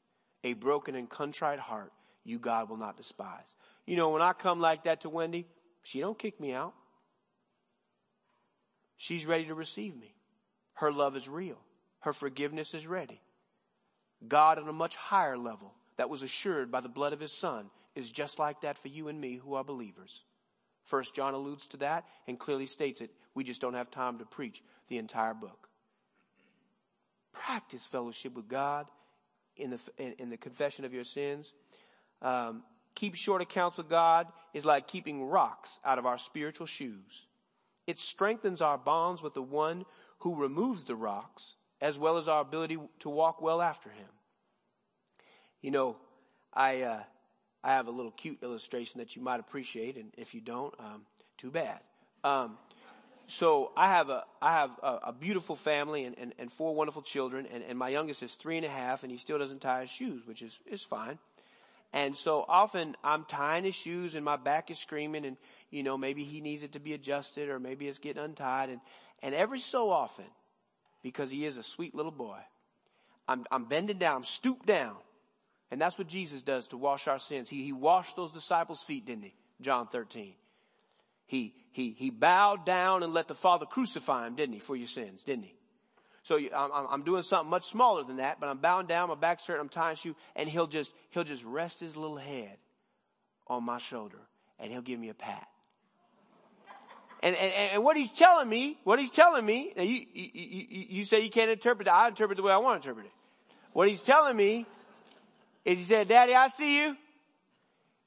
a 0.43 0.53
broken 0.53 0.95
and 0.95 1.09
contrite 1.09 1.59
heart, 1.59 1.91
you 2.23 2.39
God 2.39 2.69
will 2.69 2.77
not 2.77 2.97
despise. 2.97 3.45
You 3.85 3.97
know, 3.97 4.09
when 4.09 4.21
I 4.21 4.33
come 4.33 4.59
like 4.59 4.85
that 4.85 5.01
to 5.01 5.09
Wendy, 5.09 5.45
she 5.83 5.99
don't 5.99 6.17
kick 6.17 6.39
me 6.39 6.53
out. 6.53 6.73
She's 8.97 9.25
ready 9.25 9.45
to 9.45 9.53
receive 9.53 9.95
me. 9.95 10.15
Her 10.73 10.91
love 10.91 11.15
is 11.15 11.29
real. 11.29 11.59
Her 11.99 12.13
forgiveness 12.13 12.73
is 12.73 12.87
ready. 12.87 13.21
God 14.27 14.57
on 14.57 14.67
a 14.67 14.73
much 14.73 14.95
higher 14.95 15.37
level 15.37 15.73
that 15.97 16.09
was 16.09 16.23
assured 16.23 16.71
by 16.71 16.81
the 16.81 16.89
blood 16.89 17.13
of 17.13 17.19
his 17.19 17.31
son 17.31 17.69
is 17.95 18.11
just 18.11 18.39
like 18.39 18.61
that 18.61 18.77
for 18.77 18.87
you 18.87 19.07
and 19.07 19.19
me 19.19 19.35
who 19.35 19.55
are 19.55 19.63
believers. 19.63 20.23
First 20.85 21.15
John 21.15 21.33
alludes 21.33 21.67
to 21.67 21.77
that 21.77 22.05
and 22.27 22.39
clearly 22.39 22.67
states 22.67 23.01
it. 23.01 23.11
We 23.33 23.43
just 23.43 23.61
don't 23.61 23.73
have 23.73 23.91
time 23.91 24.19
to 24.19 24.25
preach 24.25 24.63
the 24.87 24.97
entire 24.97 25.33
book. 25.33 25.67
Practice 27.33 27.85
fellowship 27.85 28.33
with 28.33 28.47
God 28.47 28.87
in 29.57 29.71
the, 29.71 29.79
in, 29.97 30.13
in 30.19 30.29
the 30.29 30.37
confession 30.37 30.85
of 30.85 30.93
your 30.93 31.03
sins. 31.03 31.51
Um, 32.21 32.63
keep 32.93 33.15
short 33.15 33.41
accounts 33.41 33.77
with 33.77 33.89
God 33.89 34.27
is 34.53 34.63
like 34.63 34.87
keeping 34.87 35.25
rocks 35.25 35.79
out 35.83 35.99
of 35.99 36.05
our 36.05 36.17
spiritual 36.17 36.67
shoes. 36.67 37.25
It 37.87 37.99
strengthens 37.99 38.61
our 38.61 38.77
bonds 38.77 39.21
with 39.21 39.33
the 39.33 39.41
one 39.41 39.85
who 40.19 40.35
removes 40.35 40.85
the 40.85 40.95
rocks 40.95 41.55
as 41.81 41.97
well 41.99 42.17
as 42.17 42.27
our 42.27 42.41
ability 42.41 42.77
to 42.99 43.09
walk 43.09 43.41
well 43.41 43.61
after 43.61 43.89
him. 43.89 44.07
You 45.61 45.71
know, 45.71 45.97
I, 46.53 46.81
uh, 46.81 47.03
I 47.65 47.69
have 47.69 47.87
a 47.87 47.91
little 47.91 48.11
cute 48.11 48.43
illustration 48.43 48.99
that 48.99 49.15
you 49.15 49.23
might 49.23 49.39
appreciate, 49.39 49.97
and 49.97 50.11
if 50.17 50.35
you 50.35 50.39
don't, 50.39 50.71
um, 50.79 51.01
too 51.35 51.49
bad. 51.49 51.79
Um, 52.23 52.59
so 53.25 53.71
I 53.75 53.87
have 53.87 54.09
a 54.09 54.23
I 54.39 54.53
have 54.53 54.69
a, 54.83 54.99
a 55.07 55.13
beautiful 55.13 55.55
family 55.55 56.05
and, 56.05 56.15
and, 56.19 56.33
and, 56.37 56.53
four 56.53 56.75
wonderful 56.75 57.01
children, 57.01 57.47
and, 57.51 57.63
and 57.67 57.77
my 57.77 57.89
youngest 57.89 58.21
is 58.21 58.35
three 58.35 58.57
and 58.57 58.65
a 58.67 58.69
half, 58.69 59.01
and 59.01 59.11
he 59.11 59.17
still 59.17 59.39
doesn't 59.39 59.61
tie 59.61 59.81
his 59.81 59.89
shoes, 59.89 60.27
which 60.27 60.43
is 60.43 60.57
is 60.67 60.83
fine. 60.83 61.17
And 61.91 62.15
so 62.15 62.45
often 62.47 62.95
I'm 63.03 63.25
tying 63.25 63.63
his 63.63 63.73
shoes, 63.73 64.13
and 64.13 64.23
my 64.23 64.35
back 64.35 64.69
is 64.69 64.77
screaming, 64.77 65.25
and 65.25 65.35
you 65.71 65.81
know 65.81 65.97
maybe 65.97 66.23
he 66.23 66.41
needs 66.41 66.61
it 66.61 66.73
to 66.73 66.79
be 66.79 66.93
adjusted, 66.93 67.49
or 67.49 67.59
maybe 67.59 67.87
it's 67.87 67.97
getting 67.97 68.23
untied, 68.23 68.69
and 68.69 68.79
and 69.23 69.33
every 69.33 69.59
so 69.59 69.89
often, 69.89 70.25
because 71.01 71.31
he 71.31 71.47
is 71.47 71.57
a 71.57 71.63
sweet 71.63 71.95
little 71.95 72.11
boy, 72.11 72.37
I'm 73.27 73.43
I'm 73.49 73.65
bending 73.65 73.97
down, 73.97 74.17
I'm 74.17 74.23
stooped 74.23 74.67
down, 74.67 74.97
and 75.71 75.81
that's 75.81 75.97
what 75.97 76.07
Jesus 76.07 76.41
does 76.41 76.67
to 76.67 76.77
wash 76.77 77.07
our 77.07 77.19
sins. 77.19 77.49
He, 77.49 77.63
he 77.63 77.73
washed 77.73 78.15
those 78.15 78.31
disciples' 78.31 78.81
feet, 78.81 79.05
didn't 79.05 79.23
he? 79.23 79.33
John 79.61 79.87
13. 79.87 80.33
He, 81.27 81.55
he, 81.71 81.91
he 81.97 82.11
bowed 82.11 82.65
down 82.65 83.03
and 83.03 83.13
let 83.13 83.27
the 83.27 83.35
Father 83.35 83.65
crucify 83.65 84.27
him, 84.27 84.35
didn't 84.35 84.53
he, 84.53 84.59
for 84.59 84.75
your 84.75 84.87
sins, 84.87 85.23
didn't 85.23 85.45
he? 85.45 85.55
So 86.23 86.37
I'm, 86.37 86.87
I'm 86.89 87.03
doing 87.03 87.23
something 87.23 87.49
much 87.49 87.69
smaller 87.69 88.03
than 88.03 88.17
that, 88.17 88.39
but 88.39 88.47
I'm 88.47 88.57
bowing 88.57 88.87
down, 88.87 89.09
my 89.09 89.15
back's 89.15 89.45
hurt, 89.45 89.59
I'm 89.59 89.69
tying 89.69 89.93
a 89.93 89.95
shoe, 89.95 90.15
and 90.35 90.49
he'll 90.49 90.67
just, 90.67 90.91
he'll 91.11 91.23
just 91.23 91.43
rest 91.43 91.79
his 91.79 91.95
little 91.95 92.17
head 92.17 92.57
on 93.47 93.63
my 93.63 93.77
shoulder, 93.77 94.17
and 94.59 94.71
he'll 94.71 94.81
give 94.81 94.99
me 94.99 95.09
a 95.09 95.13
pat. 95.13 95.47
And, 97.21 97.35
and, 97.35 97.51
and 97.73 97.83
what 97.83 97.95
he's 97.95 98.11
telling 98.11 98.49
me, 98.49 98.77
what 98.83 98.99
he's 98.99 99.11
telling 99.11 99.45
me, 99.45 99.71
you, 99.77 99.83
you, 99.83 100.29
you, 100.33 100.85
you 100.89 101.05
say 101.05 101.21
you 101.21 101.29
can't 101.29 101.49
interpret 101.49 101.87
it, 101.87 101.91
I 101.91 102.07
interpret 102.07 102.37
the 102.37 102.43
way 102.43 102.51
I 102.51 102.57
want 102.57 102.81
to 102.81 102.87
interpret 102.87 103.07
it. 103.07 103.13
What 103.73 103.87
he's 103.87 104.01
telling 104.01 104.35
me 104.37 104.65
is 105.65 105.79
he 105.79 105.83
said, 105.83 106.07
Daddy, 106.07 106.35
I 106.35 106.47
see 106.49 106.81
you. 106.81 106.97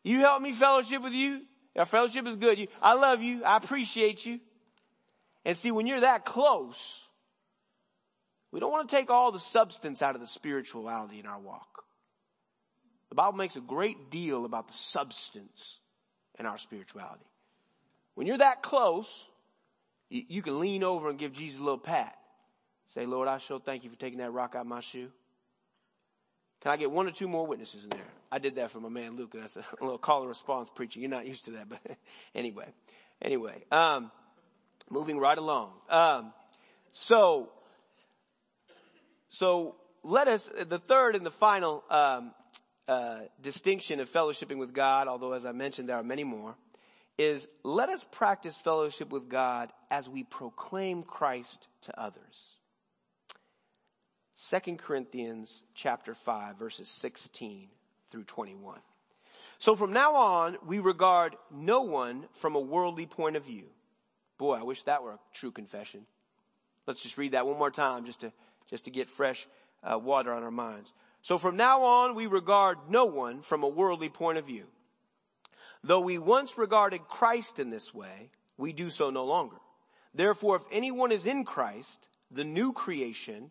You 0.05 0.21
help 0.21 0.41
me 0.41 0.53
fellowship 0.53 1.03
with 1.03 1.13
you. 1.13 1.43
Our 1.77 1.85
fellowship 1.85 2.27
is 2.27 2.37
good. 2.37 2.69
I 2.81 2.95
love 2.95 3.23
you. 3.23 3.45
I 3.45 3.57
appreciate 3.57 4.25
you. 4.25 4.41
And 5.45 5.57
see, 5.57 5.71
when 5.71 5.87
you're 5.87 6.01
that 6.01 6.25
close, 6.25 7.05
we 8.51 8.61
don't 8.61 8.71
want 8.71 8.89
to 8.89 8.97
take 8.97 9.11
all 9.11 9.33
the 9.33 9.41
substance 9.41 10.03
out 10.03 10.15
of 10.15 10.21
the 10.21 10.27
spirituality 10.27 11.21
in 11.21 11.27
our 11.27 11.39
walk. 11.39 11.85
The 13.11 13.15
Bible 13.15 13.37
makes 13.37 13.57
a 13.57 13.61
great 13.61 14.11
deal 14.11 14.45
about 14.45 14.69
the 14.69 14.75
substance 14.75 15.79
in 16.39 16.47
our 16.47 16.59
spirituality. 16.59 17.25
When 18.15 18.27
you're 18.27 18.39
that 18.39 18.63
close, 18.63 19.29
you, 20.09 20.25
you 20.29 20.43
can 20.43 20.61
lean 20.61 20.83
over 20.83 21.09
and 21.09 21.19
give 21.19 21.33
Jesus 21.33 21.61
a 21.61 21.63
little 21.63 21.79
pat. 21.79 22.17
Say, 22.95 23.07
Lord, 23.07 23.29
I 23.29 23.39
sure 23.39 23.61
thank 23.61 23.85
you 23.85 23.91
for 23.91 23.97
taking 23.97 24.19
that 24.19 24.33
rock 24.33 24.55
out 24.55 24.63
of 24.63 24.67
my 24.67 24.81
shoe. 24.81 25.11
Can 26.61 26.73
I 26.73 26.77
get 26.77 26.91
one 26.91 27.07
or 27.07 27.13
two 27.13 27.29
more 27.29 27.47
witnesses 27.47 27.85
in 27.85 27.91
there? 27.91 28.07
I 28.33 28.39
did 28.39 28.57
that 28.57 28.71
for 28.71 28.81
my 28.81 28.89
man 28.89 29.17
Luke. 29.17 29.33
That's 29.35 29.57
a 29.57 29.65
little 29.81 29.99
call 29.99 30.21
and 30.21 30.29
response 30.29 30.69
preaching. 30.75 31.03
You're 31.03 31.11
not 31.11 31.27
used 31.27 31.45
to 31.47 31.53
that, 31.53 31.69
but 31.69 31.81
anyway, 32.35 32.67
anyway, 33.23 33.65
um, 33.71 34.11
moving 34.91 35.19
right 35.19 35.39
along. 35.39 35.73
Um, 35.89 36.33
so, 36.93 37.51
so 39.29 39.77
let 40.03 40.29
us, 40.29 40.51
the 40.69 40.79
third 40.79 41.15
and 41.15 41.25
the 41.25 41.31
final, 41.31 41.85
um, 41.91 42.33
uh, 42.89 43.19
distinction 43.43 44.01
of 44.01 44.11
fellowshipping 44.11 44.57
with 44.57 44.73
God, 44.73 45.09
although 45.09 45.33
as 45.33 45.45
I 45.45 45.53
mentioned, 45.53 45.89
there 45.89 45.97
are 45.97 46.03
many 46.03 46.25
more, 46.25 46.55
is 47.19 47.47
let 47.63 47.91
us 47.91 48.05
practice 48.13 48.57
fellowship 48.57 49.11
with 49.11 49.29
God 49.29 49.71
as 49.91 50.09
we 50.09 50.23
proclaim 50.25 51.03
Christ 51.03 51.69
to 51.83 52.01
others. 52.01 52.58
2 54.39 54.77
Corinthians 54.77 55.63
chapter 55.75 56.15
5 56.15 56.57
verses 56.57 56.89
16 56.89 57.69
through 58.11 58.25
21. 58.25 58.79
So 59.59 59.75
from 59.75 59.93
now 59.93 60.15
on, 60.15 60.57
we 60.65 60.79
regard 60.79 61.35
no 61.51 61.83
one 61.83 62.27
from 62.35 62.55
a 62.55 62.61
worldly 62.61 63.07
point 63.07 63.37
of 63.37 63.45
view. 63.45 63.65
Boy, 64.39 64.55
I 64.55 64.63
wish 64.63 64.85
that 64.85 65.03
were 65.03 65.13
a 65.13 65.19
true 65.35 65.51
confession. 65.51 66.07
Let's 66.87 67.03
just 67.03 67.19
read 67.19 67.33
that 67.33 67.47
one 67.47 67.59
more 67.59 67.73
time 67.73 68.07
just 68.07 68.21
to, 68.21 68.33
just 68.71 68.85
to 68.85 68.91
get 68.91 69.11
fresh 69.11 69.49
uh, 69.83 69.99
water 69.99 70.33
on 70.33 70.45
our 70.45 70.51
minds. 70.53 70.93
So 71.23 71.37
from 71.37 71.57
now 71.57 71.83
on, 71.83 72.15
we 72.15 72.27
regard 72.27 72.79
no 72.89 73.07
one 73.07 73.43
from 73.43 73.65
a 73.65 73.69
worldly 73.69 74.09
point 74.09 74.39
of 74.39 74.47
view. 74.47 74.65
Though 75.83 76.01
we 76.01 76.19
once 76.19 76.57
regarded 76.57 77.09
Christ 77.09 77.59
in 77.59 77.71
this 77.71 77.93
way, 77.93 78.31
we 78.57 78.73
do 78.73 78.91
so 78.91 79.11
no 79.11 79.25
longer. 79.25 79.57
Therefore, 80.15 80.57
if 80.57 80.63
anyone 80.71 81.11
is 81.11 81.27
in 81.27 81.45
Christ, 81.45 82.09
the 82.31 82.45
new 82.45 82.73
creation 82.73 83.51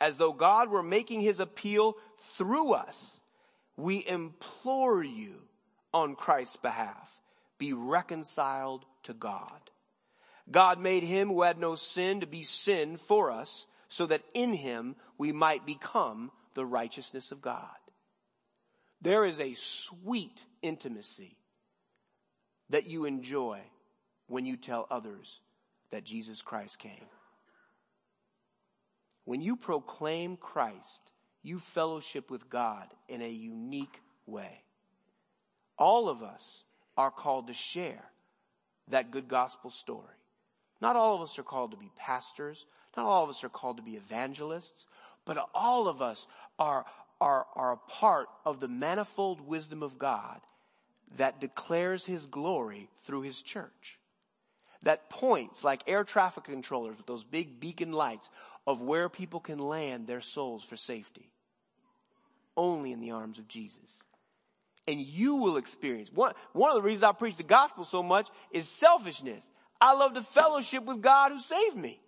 as 0.00 0.16
though 0.16 0.32
God 0.32 0.70
were 0.70 0.82
making 0.82 1.20
his 1.20 1.40
appeal 1.40 1.96
through 2.36 2.72
us. 2.72 3.20
We 3.76 4.06
implore 4.06 5.02
you 5.02 5.34
on 5.92 6.14
Christ's 6.14 6.56
behalf, 6.56 7.10
be 7.58 7.72
reconciled 7.72 8.84
to 9.04 9.12
God. 9.12 9.70
God 10.50 10.80
made 10.80 11.02
him 11.02 11.28
who 11.28 11.42
had 11.42 11.58
no 11.58 11.74
sin 11.74 12.20
to 12.20 12.26
be 12.26 12.42
sin 12.42 12.96
for 12.96 13.30
us 13.30 13.66
so 13.88 14.06
that 14.06 14.22
in 14.34 14.52
him 14.52 14.96
we 15.18 15.32
might 15.32 15.66
become 15.66 16.30
the 16.54 16.64
righteousness 16.64 17.32
of 17.32 17.42
God. 17.42 17.66
There 19.02 19.24
is 19.24 19.40
a 19.40 19.54
sweet 19.54 20.44
intimacy 20.62 21.36
that 22.70 22.86
you 22.86 23.04
enjoy 23.04 23.60
when 24.26 24.46
you 24.46 24.56
tell 24.56 24.86
others 24.90 25.40
that 25.90 26.04
Jesus 26.04 26.42
Christ 26.42 26.78
came. 26.78 27.06
When 29.30 29.42
you 29.42 29.54
proclaim 29.54 30.36
Christ, 30.36 31.02
you 31.44 31.60
fellowship 31.60 32.32
with 32.32 32.50
God 32.50 32.88
in 33.08 33.22
a 33.22 33.30
unique 33.30 34.00
way. 34.26 34.64
All 35.78 36.08
of 36.08 36.24
us 36.24 36.64
are 36.96 37.12
called 37.12 37.46
to 37.46 37.54
share 37.54 38.02
that 38.88 39.12
good 39.12 39.28
gospel 39.28 39.70
story. 39.70 40.16
Not 40.80 40.96
all 40.96 41.14
of 41.14 41.22
us 41.22 41.38
are 41.38 41.44
called 41.44 41.70
to 41.70 41.76
be 41.76 41.92
pastors. 41.96 42.66
Not 42.96 43.06
all 43.06 43.22
of 43.22 43.30
us 43.30 43.44
are 43.44 43.48
called 43.48 43.76
to 43.76 43.84
be 43.84 43.94
evangelists, 43.94 44.86
but 45.24 45.38
all 45.54 45.86
of 45.86 46.02
us 46.02 46.26
are, 46.58 46.84
are, 47.20 47.46
are 47.54 47.70
a 47.70 47.88
part 47.88 48.26
of 48.44 48.58
the 48.58 48.66
manifold 48.66 49.40
wisdom 49.40 49.84
of 49.84 49.96
God 49.96 50.40
that 51.18 51.40
declares 51.40 52.04
his 52.04 52.26
glory 52.26 52.88
through 53.04 53.22
his 53.22 53.40
church. 53.40 54.00
That 54.82 55.10
points 55.10 55.62
like 55.62 55.82
air 55.86 56.02
traffic 56.02 56.44
controllers 56.44 56.96
with 56.96 57.06
those 57.06 57.22
big 57.22 57.60
beacon 57.60 57.92
lights 57.92 58.28
of 58.66 58.80
where 58.80 59.08
people 59.08 59.40
can 59.40 59.58
land 59.58 60.06
their 60.06 60.20
souls 60.20 60.64
for 60.64 60.76
safety. 60.76 61.30
Only 62.56 62.92
in 62.92 63.00
the 63.00 63.12
arms 63.12 63.38
of 63.38 63.48
Jesus. 63.48 64.02
And 64.86 65.00
you 65.00 65.36
will 65.36 65.56
experience, 65.56 66.10
one, 66.12 66.32
one 66.52 66.70
of 66.70 66.76
the 66.76 66.82
reasons 66.82 67.04
I 67.04 67.12
preach 67.12 67.36
the 67.36 67.42
gospel 67.42 67.84
so 67.84 68.02
much 68.02 68.28
is 68.50 68.68
selfishness. 68.68 69.44
I 69.80 69.94
love 69.94 70.14
the 70.14 70.22
fellowship 70.22 70.84
with 70.84 71.00
God 71.00 71.32
who 71.32 71.40
saved 71.40 71.76
me. 71.76 72.00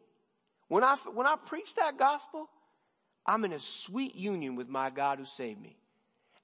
When 0.68 0.82
I, 0.84 0.96
when 1.12 1.26
I 1.26 1.36
preach 1.36 1.74
that 1.76 1.98
gospel, 1.98 2.48
I'm 3.26 3.44
in 3.44 3.53
a 3.53 3.61
sweet 3.61 4.14
union 4.14 4.57
with 4.57 4.68
my 4.68 4.90
God 4.90 5.18
who 5.18 5.24
saved 5.24 5.61
me. 5.61 5.76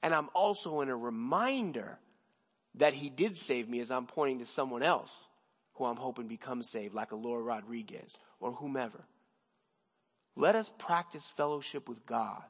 And 0.03 0.15
I'm 0.15 0.29
also 0.35 0.81
in 0.81 0.89
a 0.89 0.97
reminder 0.97 1.99
that 2.77 2.93
he 2.93 3.11
did 3.11 3.37
save 3.37 3.69
me 3.69 3.81
as 3.81 3.91
I'm 3.91 4.07
pointing 4.07 4.39
to 4.39 4.47
someone 4.47 4.83
else 4.83 5.13
who 5.75 5.85
I'm 5.85 5.97
hoping 5.97 6.29
becomes 6.29 6.69
saved, 6.69 6.95
like 6.95 7.13
a 7.13 7.17
Laura 7.17 7.43
Rodriguez 7.43 8.17
or 8.41 8.53
whomever. 8.53 9.05
Let 10.39 10.55
us 10.55 10.71
practice 10.79 11.27
fellowship 11.37 11.89
with 11.89 12.07
God 12.07 12.45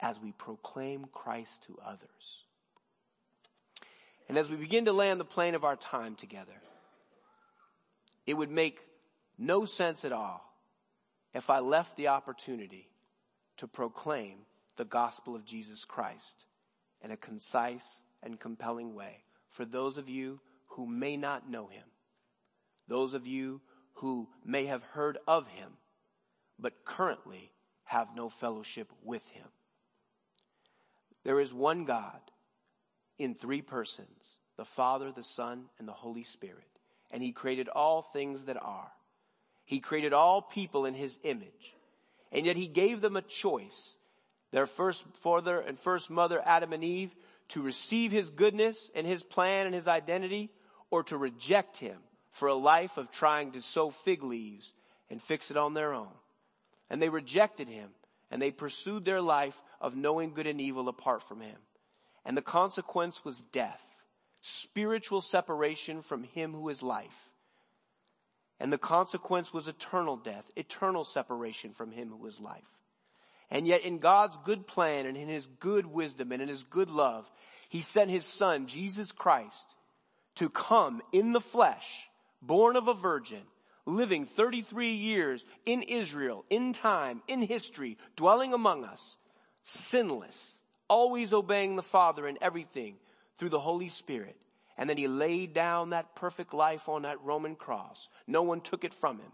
as 0.00 0.18
we 0.18 0.32
proclaim 0.32 1.04
Christ 1.12 1.64
to 1.64 1.78
others. 1.84 2.44
And 4.30 4.38
as 4.38 4.48
we 4.48 4.56
begin 4.56 4.86
to 4.86 4.94
land 4.94 5.20
the 5.20 5.26
plane 5.26 5.54
of 5.54 5.62
our 5.62 5.76
time 5.76 6.14
together, 6.14 6.56
it 8.24 8.32
would 8.32 8.50
make 8.50 8.80
no 9.36 9.66
sense 9.66 10.06
at 10.06 10.12
all 10.12 10.42
if 11.34 11.50
I 11.50 11.58
left 11.58 11.98
the 11.98 12.08
opportunity 12.08 12.88
to 13.58 13.68
proclaim 13.68 14.38
the 14.78 14.86
gospel 14.86 15.36
of 15.36 15.44
Jesus 15.44 15.84
Christ 15.84 16.46
in 17.02 17.10
a 17.10 17.16
concise 17.18 18.00
and 18.22 18.40
compelling 18.40 18.94
way 18.94 19.18
for 19.50 19.66
those 19.66 19.98
of 19.98 20.08
you 20.08 20.40
who 20.68 20.86
may 20.86 21.18
not 21.18 21.46
know 21.46 21.66
him, 21.66 21.84
those 22.88 23.12
of 23.12 23.26
you 23.26 23.60
who 23.96 24.28
may 24.42 24.64
have 24.64 24.82
heard 24.82 25.18
of 25.28 25.46
him, 25.48 25.72
but 26.58 26.84
currently 26.84 27.52
have 27.84 28.08
no 28.14 28.28
fellowship 28.28 28.90
with 29.02 29.26
him. 29.28 29.46
There 31.24 31.40
is 31.40 31.52
one 31.52 31.84
God 31.84 32.20
in 33.18 33.34
three 33.34 33.62
persons, 33.62 34.30
the 34.56 34.64
Father, 34.64 35.12
the 35.12 35.24
Son, 35.24 35.64
and 35.78 35.88
the 35.88 35.92
Holy 35.92 36.24
Spirit. 36.24 36.64
And 37.10 37.22
he 37.22 37.32
created 37.32 37.68
all 37.68 38.02
things 38.02 38.44
that 38.44 38.60
are. 38.60 38.90
He 39.64 39.80
created 39.80 40.12
all 40.12 40.42
people 40.42 40.86
in 40.86 40.94
his 40.94 41.18
image. 41.24 41.74
And 42.32 42.46
yet 42.46 42.56
he 42.56 42.66
gave 42.68 43.00
them 43.00 43.16
a 43.16 43.22
choice. 43.22 43.94
Their 44.52 44.66
first 44.66 45.04
father 45.22 45.60
and 45.60 45.78
first 45.78 46.10
mother, 46.10 46.40
Adam 46.44 46.72
and 46.72 46.84
Eve, 46.84 47.14
to 47.48 47.62
receive 47.62 48.12
his 48.12 48.30
goodness 48.30 48.90
and 48.94 49.06
his 49.06 49.22
plan 49.22 49.66
and 49.66 49.74
his 49.74 49.88
identity, 49.88 50.50
or 50.90 51.02
to 51.04 51.16
reject 51.16 51.76
him 51.76 51.98
for 52.32 52.48
a 52.48 52.54
life 52.54 52.96
of 52.96 53.10
trying 53.10 53.52
to 53.52 53.62
sow 53.62 53.90
fig 53.90 54.22
leaves 54.22 54.72
and 55.10 55.22
fix 55.22 55.50
it 55.50 55.56
on 55.56 55.74
their 55.74 55.92
own. 55.94 56.12
And 56.90 57.00
they 57.00 57.08
rejected 57.08 57.68
him 57.68 57.90
and 58.30 58.40
they 58.40 58.50
pursued 58.50 59.04
their 59.04 59.20
life 59.20 59.60
of 59.80 59.96
knowing 59.96 60.34
good 60.34 60.46
and 60.46 60.60
evil 60.60 60.88
apart 60.88 61.22
from 61.22 61.40
him. 61.40 61.56
And 62.24 62.36
the 62.36 62.42
consequence 62.42 63.24
was 63.24 63.40
death, 63.52 63.80
spiritual 64.40 65.20
separation 65.20 66.02
from 66.02 66.24
him 66.24 66.52
who 66.52 66.68
is 66.68 66.82
life. 66.82 67.30
And 68.58 68.72
the 68.72 68.78
consequence 68.78 69.52
was 69.52 69.68
eternal 69.68 70.16
death, 70.16 70.44
eternal 70.56 71.04
separation 71.04 71.72
from 71.72 71.92
him 71.92 72.08
who 72.08 72.26
is 72.26 72.40
life. 72.40 72.64
And 73.50 73.66
yet 73.66 73.82
in 73.82 73.98
God's 73.98 74.36
good 74.44 74.66
plan 74.66 75.06
and 75.06 75.16
in 75.16 75.28
his 75.28 75.46
good 75.46 75.86
wisdom 75.86 76.32
and 76.32 76.42
in 76.42 76.48
his 76.48 76.64
good 76.64 76.90
love, 76.90 77.30
he 77.68 77.80
sent 77.80 78.10
his 78.10 78.24
son, 78.24 78.66
Jesus 78.66 79.12
Christ, 79.12 79.74
to 80.36 80.48
come 80.48 81.02
in 81.12 81.32
the 81.32 81.40
flesh, 81.40 82.08
born 82.42 82.76
of 82.76 82.88
a 82.88 82.94
virgin, 82.94 83.42
living 83.86 84.26
33 84.26 84.92
years 84.92 85.46
in 85.64 85.82
Israel, 85.82 86.44
in 86.50 86.72
time, 86.72 87.22
in 87.28 87.40
history, 87.40 87.96
dwelling 88.16 88.52
among 88.52 88.84
us, 88.84 89.16
sinless, 89.64 90.54
always 90.88 91.32
obeying 91.32 91.76
the 91.76 91.82
Father 91.82 92.26
in 92.26 92.36
everything 92.40 92.96
through 93.38 93.48
the 93.48 93.60
Holy 93.60 93.88
Spirit. 93.88 94.36
And 94.76 94.90
then 94.90 94.98
he 94.98 95.08
laid 95.08 95.54
down 95.54 95.90
that 95.90 96.14
perfect 96.14 96.52
life 96.52 96.88
on 96.88 97.02
that 97.02 97.22
Roman 97.22 97.54
cross. 97.54 98.08
No 98.26 98.42
one 98.42 98.60
took 98.60 98.84
it 98.84 98.92
from 98.92 99.18
him. 99.18 99.32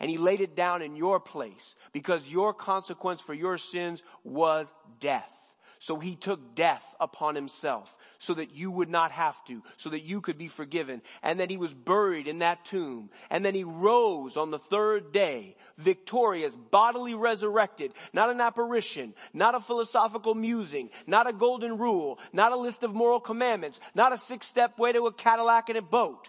And 0.00 0.10
he 0.10 0.18
laid 0.18 0.40
it 0.40 0.56
down 0.56 0.82
in 0.82 0.96
your 0.96 1.20
place 1.20 1.74
because 1.92 2.30
your 2.30 2.54
consequence 2.54 3.20
for 3.20 3.34
your 3.34 3.58
sins 3.58 4.02
was 4.24 4.72
death. 4.98 5.39
So 5.82 5.98
he 5.98 6.14
took 6.14 6.54
death 6.54 6.94
upon 7.00 7.34
himself 7.34 7.96
so 8.18 8.34
that 8.34 8.54
you 8.54 8.70
would 8.70 8.90
not 8.90 9.12
have 9.12 9.42
to, 9.46 9.62
so 9.78 9.88
that 9.88 10.02
you 10.02 10.20
could 10.20 10.36
be 10.36 10.46
forgiven. 10.46 11.00
And 11.22 11.40
then 11.40 11.48
he 11.48 11.56
was 11.56 11.72
buried 11.72 12.28
in 12.28 12.40
that 12.40 12.66
tomb. 12.66 13.08
And 13.30 13.42
then 13.42 13.54
he 13.54 13.64
rose 13.64 14.36
on 14.36 14.50
the 14.50 14.58
third 14.58 15.10
day, 15.10 15.56
victorious, 15.78 16.54
bodily 16.54 17.14
resurrected, 17.14 17.94
not 18.12 18.28
an 18.28 18.42
apparition, 18.42 19.14
not 19.32 19.54
a 19.54 19.60
philosophical 19.60 20.34
musing, 20.34 20.90
not 21.06 21.26
a 21.26 21.32
golden 21.32 21.78
rule, 21.78 22.18
not 22.30 22.52
a 22.52 22.56
list 22.56 22.82
of 22.82 22.94
moral 22.94 23.18
commandments, 23.18 23.80
not 23.94 24.12
a 24.12 24.18
six 24.18 24.46
step 24.46 24.78
way 24.78 24.92
to 24.92 25.06
a 25.06 25.12
Cadillac 25.14 25.70
and 25.70 25.78
a 25.78 25.82
boat 25.82 26.28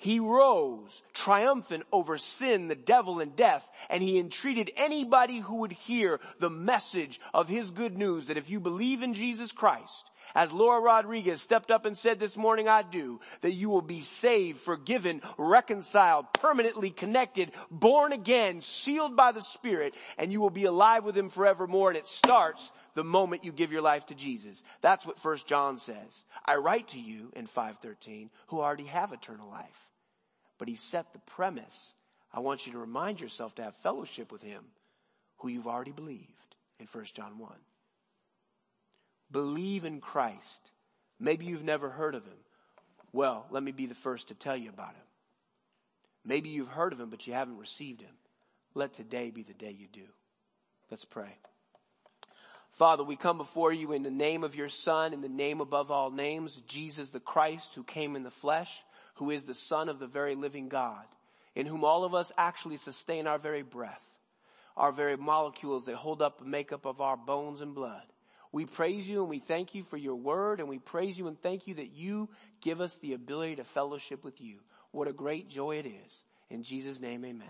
he 0.00 0.18
rose 0.18 1.02
triumphant 1.12 1.84
over 1.92 2.16
sin, 2.16 2.68
the 2.68 2.74
devil, 2.74 3.20
and 3.20 3.36
death, 3.36 3.68
and 3.90 4.02
he 4.02 4.18
entreated 4.18 4.72
anybody 4.78 5.40
who 5.40 5.56
would 5.56 5.72
hear 5.72 6.20
the 6.38 6.48
message 6.48 7.20
of 7.34 7.48
his 7.48 7.70
good 7.70 7.98
news 7.98 8.26
that 8.26 8.38
if 8.38 8.48
you 8.48 8.60
believe 8.60 9.02
in 9.02 9.12
Jesus 9.12 9.52
Christ, 9.52 10.10
as 10.34 10.52
Laura 10.52 10.80
Rodriguez 10.80 11.42
stepped 11.42 11.70
up 11.70 11.84
and 11.84 11.98
said 11.98 12.18
this 12.18 12.38
morning, 12.38 12.66
I 12.66 12.80
do, 12.80 13.20
that 13.42 13.52
you 13.52 13.68
will 13.68 13.82
be 13.82 14.00
saved, 14.00 14.60
forgiven, 14.60 15.20
reconciled, 15.36 16.32
permanently 16.32 16.88
connected, 16.88 17.52
born 17.70 18.14
again, 18.14 18.62
sealed 18.62 19.16
by 19.16 19.32
the 19.32 19.42
Spirit, 19.42 19.94
and 20.16 20.32
you 20.32 20.40
will 20.40 20.48
be 20.48 20.64
alive 20.64 21.04
with 21.04 21.14
Him 21.14 21.28
forevermore. 21.28 21.90
And 21.90 21.98
it 21.98 22.08
starts 22.08 22.72
the 22.94 23.04
moment 23.04 23.44
you 23.44 23.52
give 23.52 23.70
your 23.70 23.82
life 23.82 24.06
to 24.06 24.14
Jesus. 24.14 24.62
That's 24.80 25.04
what 25.04 25.18
First 25.18 25.46
John 25.46 25.78
says. 25.78 26.24
I 26.42 26.54
write 26.54 26.88
to 26.88 27.00
you 27.00 27.30
in 27.36 27.44
513 27.44 28.30
who 28.46 28.60
already 28.60 28.84
have 28.84 29.12
eternal 29.12 29.50
life 29.50 29.89
but 30.60 30.68
he 30.68 30.76
set 30.76 31.14
the 31.14 31.18
premise. 31.20 31.94
I 32.32 32.40
want 32.40 32.66
you 32.66 32.72
to 32.72 32.78
remind 32.78 33.18
yourself 33.18 33.54
to 33.54 33.64
have 33.64 33.74
fellowship 33.76 34.30
with 34.30 34.42
him 34.42 34.62
who 35.38 35.48
you've 35.48 35.66
already 35.66 35.90
believed 35.90 36.54
in 36.78 36.86
1 36.86 37.04
John 37.14 37.38
1. 37.38 37.50
Believe 39.32 39.86
in 39.86 40.00
Christ. 40.00 40.70
Maybe 41.18 41.46
you've 41.46 41.64
never 41.64 41.88
heard 41.88 42.14
of 42.14 42.26
him. 42.26 42.36
Well, 43.10 43.46
let 43.50 43.62
me 43.62 43.72
be 43.72 43.86
the 43.86 43.94
first 43.94 44.28
to 44.28 44.34
tell 44.34 44.56
you 44.56 44.68
about 44.68 44.90
him. 44.90 45.06
Maybe 46.26 46.50
you've 46.50 46.68
heard 46.68 46.92
of 46.92 47.00
him, 47.00 47.08
but 47.08 47.26
you 47.26 47.32
haven't 47.32 47.56
received 47.56 48.02
him. 48.02 48.14
Let 48.74 48.92
today 48.92 49.30
be 49.30 49.42
the 49.42 49.54
day 49.54 49.70
you 49.70 49.86
do. 49.90 50.06
Let's 50.90 51.06
pray. 51.06 51.38
Father, 52.72 53.02
we 53.02 53.16
come 53.16 53.38
before 53.38 53.72
you 53.72 53.92
in 53.92 54.02
the 54.02 54.10
name 54.10 54.44
of 54.44 54.54
your 54.54 54.68
Son, 54.68 55.14
in 55.14 55.22
the 55.22 55.28
name 55.28 55.62
above 55.62 55.90
all 55.90 56.10
names, 56.10 56.56
Jesus 56.66 57.08
the 57.08 57.18
Christ, 57.18 57.74
who 57.74 57.82
came 57.82 58.14
in 58.14 58.24
the 58.24 58.30
flesh 58.30 58.84
who 59.20 59.30
is 59.30 59.44
the 59.44 59.52
son 59.52 59.90
of 59.90 59.98
the 59.98 60.06
very 60.06 60.34
living 60.34 60.70
God, 60.70 61.04
in 61.54 61.66
whom 61.66 61.84
all 61.84 62.04
of 62.04 62.14
us 62.14 62.32
actually 62.38 62.78
sustain 62.78 63.26
our 63.26 63.38
very 63.38 63.60
breath, 63.60 64.00
our 64.78 64.92
very 64.92 65.18
molecules 65.18 65.84
that 65.84 65.96
hold 65.96 66.22
up 66.22 66.38
the 66.38 66.46
makeup 66.46 66.86
of 66.86 67.02
our 67.02 67.18
bones 67.18 67.60
and 67.60 67.74
blood. 67.74 68.02
We 68.50 68.64
praise 68.64 69.06
you 69.06 69.20
and 69.20 69.28
we 69.28 69.38
thank 69.38 69.74
you 69.74 69.84
for 69.84 69.98
your 69.98 70.14
word 70.14 70.58
and 70.58 70.70
we 70.70 70.78
praise 70.78 71.18
you 71.18 71.28
and 71.28 71.38
thank 71.38 71.66
you 71.66 71.74
that 71.74 71.92
you 71.92 72.30
give 72.62 72.80
us 72.80 72.96
the 72.96 73.12
ability 73.12 73.56
to 73.56 73.64
fellowship 73.64 74.24
with 74.24 74.40
you. 74.40 74.60
What 74.90 75.06
a 75.06 75.12
great 75.12 75.50
joy 75.50 75.76
it 75.76 75.86
is. 75.86 76.24
In 76.48 76.62
Jesus' 76.62 76.98
name, 76.98 77.22
amen. 77.22 77.46